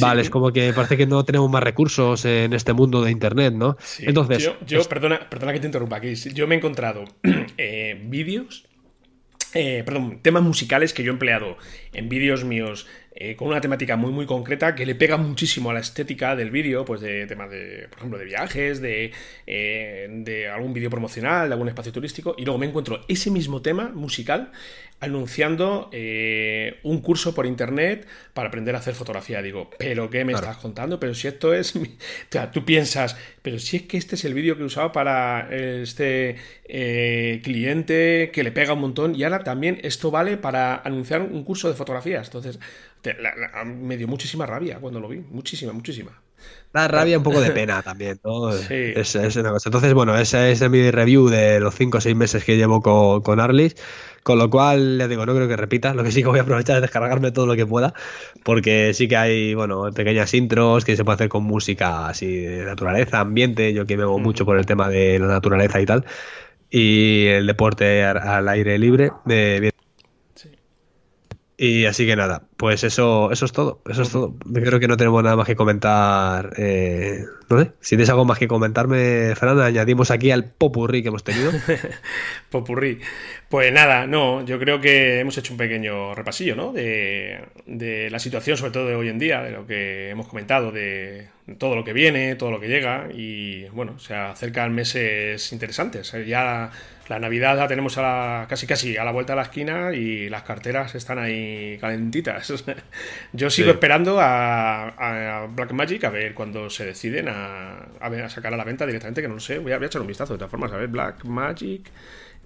[0.00, 3.54] Vale, es como que parece que no tenemos más recursos en este mundo de Internet,
[3.54, 3.76] ¿no?
[3.98, 4.44] Entonces...
[4.44, 7.04] Yo, pues perdona, perdona que te interrumpa aquí, yo me he encontrado
[7.58, 8.67] eh, vídeos
[9.54, 11.56] eh, perdón, temas musicales que yo he empleado
[11.92, 12.86] en vídeos míos
[13.20, 16.52] eh, con una temática muy muy concreta que le pega muchísimo a la estética del
[16.52, 19.10] vídeo, pues de temas de, por ejemplo, de viajes, de,
[19.44, 23.60] eh, de algún vídeo promocional, de algún espacio turístico, y luego me encuentro ese mismo
[23.60, 24.52] tema musical
[25.00, 29.40] anunciando eh, un curso por internet para aprender a hacer fotografía.
[29.42, 30.98] Digo, ¿pero qué me estás contando?
[30.98, 31.74] Pero si esto es.
[31.76, 34.92] O sea, tú piensas, pero si es que este es el vídeo que he usado
[34.92, 40.76] para este eh, cliente que le pega un montón y ahora también esto vale para
[40.76, 42.26] anunciar un curso de fotografías.
[42.26, 42.58] Entonces,
[43.64, 46.12] me dio muchísima rabia cuando lo vi, muchísima, muchísima.
[46.72, 48.52] Da rabia un poco de pena también, ¿no?
[48.52, 48.92] Sí.
[48.94, 52.80] Es, Entonces, bueno, ese es mi review de los 5 o 6 meses que llevo
[52.80, 53.74] con, con Arlis.
[54.22, 55.94] Con lo cual, les digo, no creo que repita.
[55.94, 57.94] Lo que sí que voy a aprovechar es descargarme todo lo que pueda.
[58.44, 62.64] Porque sí que hay, bueno, pequeñas intros que se puede hacer con música así de
[62.64, 63.72] naturaleza, ambiente.
[63.72, 66.04] Yo que me hago mucho por el tema de la naturaleza y tal.
[66.70, 69.12] Y el deporte al, aire libre.
[69.24, 69.70] Me,
[71.58, 73.82] y así que nada, pues eso, eso es todo.
[73.86, 74.36] Eso es todo.
[74.54, 76.52] Creo que no tenemos nada más que comentar.
[76.56, 81.08] Eh, no sé, si tienes algo más que comentarme, Fernanda, añadimos aquí al popurrí que
[81.08, 81.50] hemos tenido.
[82.50, 83.00] popurrí.
[83.48, 86.72] Pues nada, no, yo creo que hemos hecho un pequeño repasillo, ¿no?
[86.72, 90.70] De, de la situación, sobre todo de hoy en día, de lo que hemos comentado,
[90.70, 93.08] de todo lo que viene, todo lo que llega.
[93.12, 96.12] Y bueno, se acercan meses interesantes.
[96.26, 96.70] Ya
[97.08, 100.28] la Navidad la tenemos a la, casi casi a la vuelta de la esquina y
[100.28, 102.52] las carteras están ahí calentitas.
[103.32, 108.52] Yo sigo esperando a, a, Black Magic a ver cuando se deciden a, a, sacar
[108.52, 110.50] a la venta directamente, que no lo sé, voy a, echar un vistazo de todas
[110.50, 111.90] formas, a ver, Black Magic,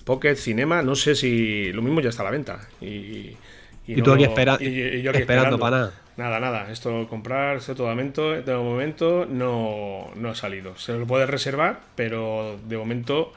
[0.05, 2.61] Pocket, Cinema, no sé si lo mismo ya está a la venta.
[2.80, 3.36] Y,
[3.86, 5.93] y, tú aquí, espera, y, yo aquí esperando, para nada.
[6.16, 6.70] Nada, nada.
[6.70, 10.76] Esto comprar, esto todo momento, de momento no, no ha salido.
[10.76, 13.32] Se lo puede reservar, pero de momento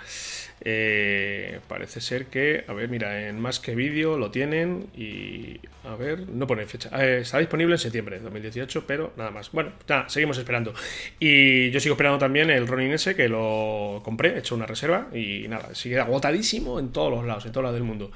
[0.68, 5.96] eh, parece ser que, a ver, mira, en más que vídeo lo tienen y, a
[5.96, 6.90] ver, no pone fecha.
[7.00, 9.52] Eh, está disponible en septiembre de 2018, pero nada más.
[9.52, 10.74] Bueno, nada, seguimos esperando.
[11.20, 15.08] Y yo sigo esperando también el Ronin S, que lo compré, he hecho una reserva
[15.14, 18.10] y nada, sigue agotadísimo en todos los lados, en todos lados del mundo.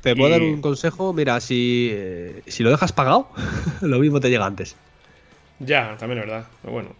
[0.00, 3.30] Te puedo dar un consejo, mira, si, eh, si lo dejas pagado,
[3.80, 4.76] lo mismo te llega antes.
[5.58, 6.46] Ya, también es verdad.
[6.62, 6.94] Pero bueno,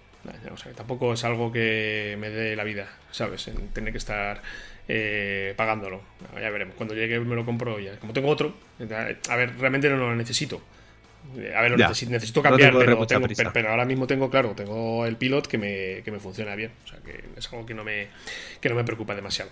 [0.75, 3.49] tampoco es algo que me dé la vida, ¿sabes?
[3.49, 4.43] En tener que estar
[4.89, 6.01] eh, pagándolo.
[6.35, 6.75] Ya veremos.
[6.77, 7.99] Cuando llegue me lo compro ya.
[7.99, 8.55] Como tengo otro,
[9.29, 10.63] a ver, realmente no lo necesito.
[11.57, 12.73] A ver, necesito, cambiar,
[13.53, 16.71] pero, ahora mismo tengo, claro, tengo el pilot que me, que me funciona bien.
[16.85, 18.07] O sea, que es algo que no me,
[18.61, 19.51] que no me preocupa demasiado.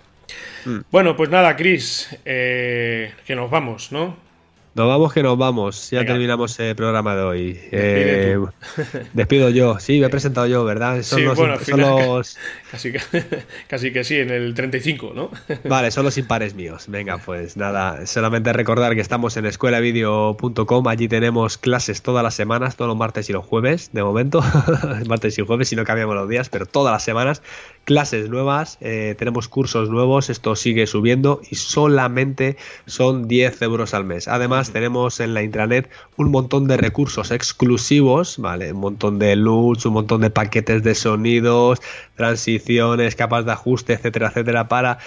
[0.65, 0.79] Mm.
[0.89, 4.17] Bueno, pues nada, Chris, eh, que nos vamos, ¿no?
[4.75, 5.89] Nos vamos que nos vamos.
[5.89, 7.59] Ya terminamos el programa de hoy.
[7.71, 8.37] Eh,
[9.13, 9.79] despido yo.
[9.79, 11.01] Sí, me he presentado yo, ¿verdad?
[11.01, 11.37] Son los,
[12.71, 12.99] Casi, que,
[13.69, 15.31] casi que sí, en el 35, ¿no?
[15.63, 16.87] vale, son los impares míos.
[16.89, 20.87] Venga, pues nada, solamente recordar que estamos en escuelavideo.com.
[20.89, 24.43] Allí tenemos clases todas las semanas, todos los martes y los jueves, de momento.
[25.07, 27.41] martes y jueves, si no cambiamos los días, pero todas las semanas.
[27.85, 32.57] Clases nuevas, eh, tenemos cursos nuevos, esto sigue subiendo y solamente
[32.87, 34.27] son 10 euros al mes.
[34.27, 38.73] Además, tenemos en la intranet un montón de recursos exclusivos, ¿vale?
[38.73, 41.81] Un montón de loots, un montón de paquetes de sonidos,
[42.15, 44.99] transiciones, capas de ajuste, etcétera, etcétera, para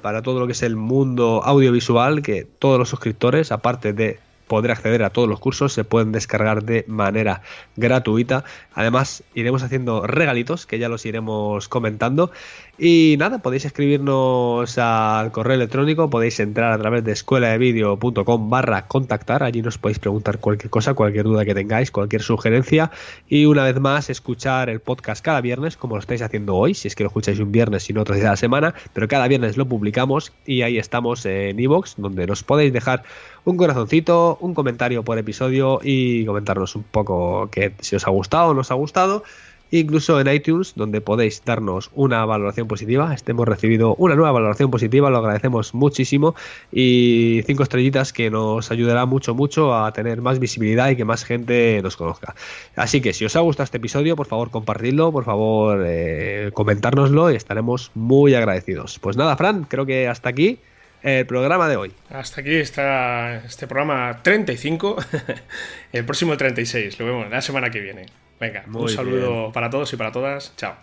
[0.00, 4.72] para todo lo que es el mundo audiovisual, que todos los suscriptores, aparte de poder
[4.72, 7.42] acceder a todos los cursos, se pueden descargar de manera
[7.76, 8.44] gratuita.
[8.74, 12.32] Además, iremos haciendo regalitos que ya los iremos comentando.
[12.80, 19.42] Y nada, podéis escribirnos al correo electrónico, podéis entrar a través de escueladevideo.com barra contactar,
[19.42, 22.92] allí nos podéis preguntar cualquier cosa, cualquier duda que tengáis, cualquier sugerencia.
[23.28, 26.86] Y una vez más escuchar el podcast cada viernes como lo estáis haciendo hoy, si
[26.86, 29.26] es que lo escucháis un viernes y no otro día de la semana, pero cada
[29.26, 33.02] viernes lo publicamos y ahí estamos en iVoox, donde nos podéis dejar
[33.44, 38.50] un corazoncito, un comentario por episodio y comentarnos un poco que si os ha gustado
[38.50, 39.24] o no os ha gustado
[39.70, 43.12] incluso en iTunes, donde podéis darnos una valoración positiva.
[43.14, 46.34] Este hemos recibido una nueva valoración positiva, lo agradecemos muchísimo.
[46.72, 51.24] Y cinco estrellitas que nos ayudará mucho, mucho a tener más visibilidad y que más
[51.24, 52.34] gente nos conozca.
[52.76, 57.30] Así que si os ha gustado este episodio, por favor compartidlo, por favor eh, comentárnoslo
[57.30, 58.98] y estaremos muy agradecidos.
[58.98, 60.58] Pues nada, Fran, creo que hasta aquí
[61.02, 61.92] el programa de hoy.
[62.10, 64.96] Hasta aquí está este programa 35,
[65.92, 68.06] el próximo 36, lo vemos la semana que viene.
[68.40, 70.54] Venga, un saludo para todos y para todas.
[70.56, 70.74] Chao.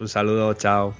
[0.00, 0.94] Un saludo, chao.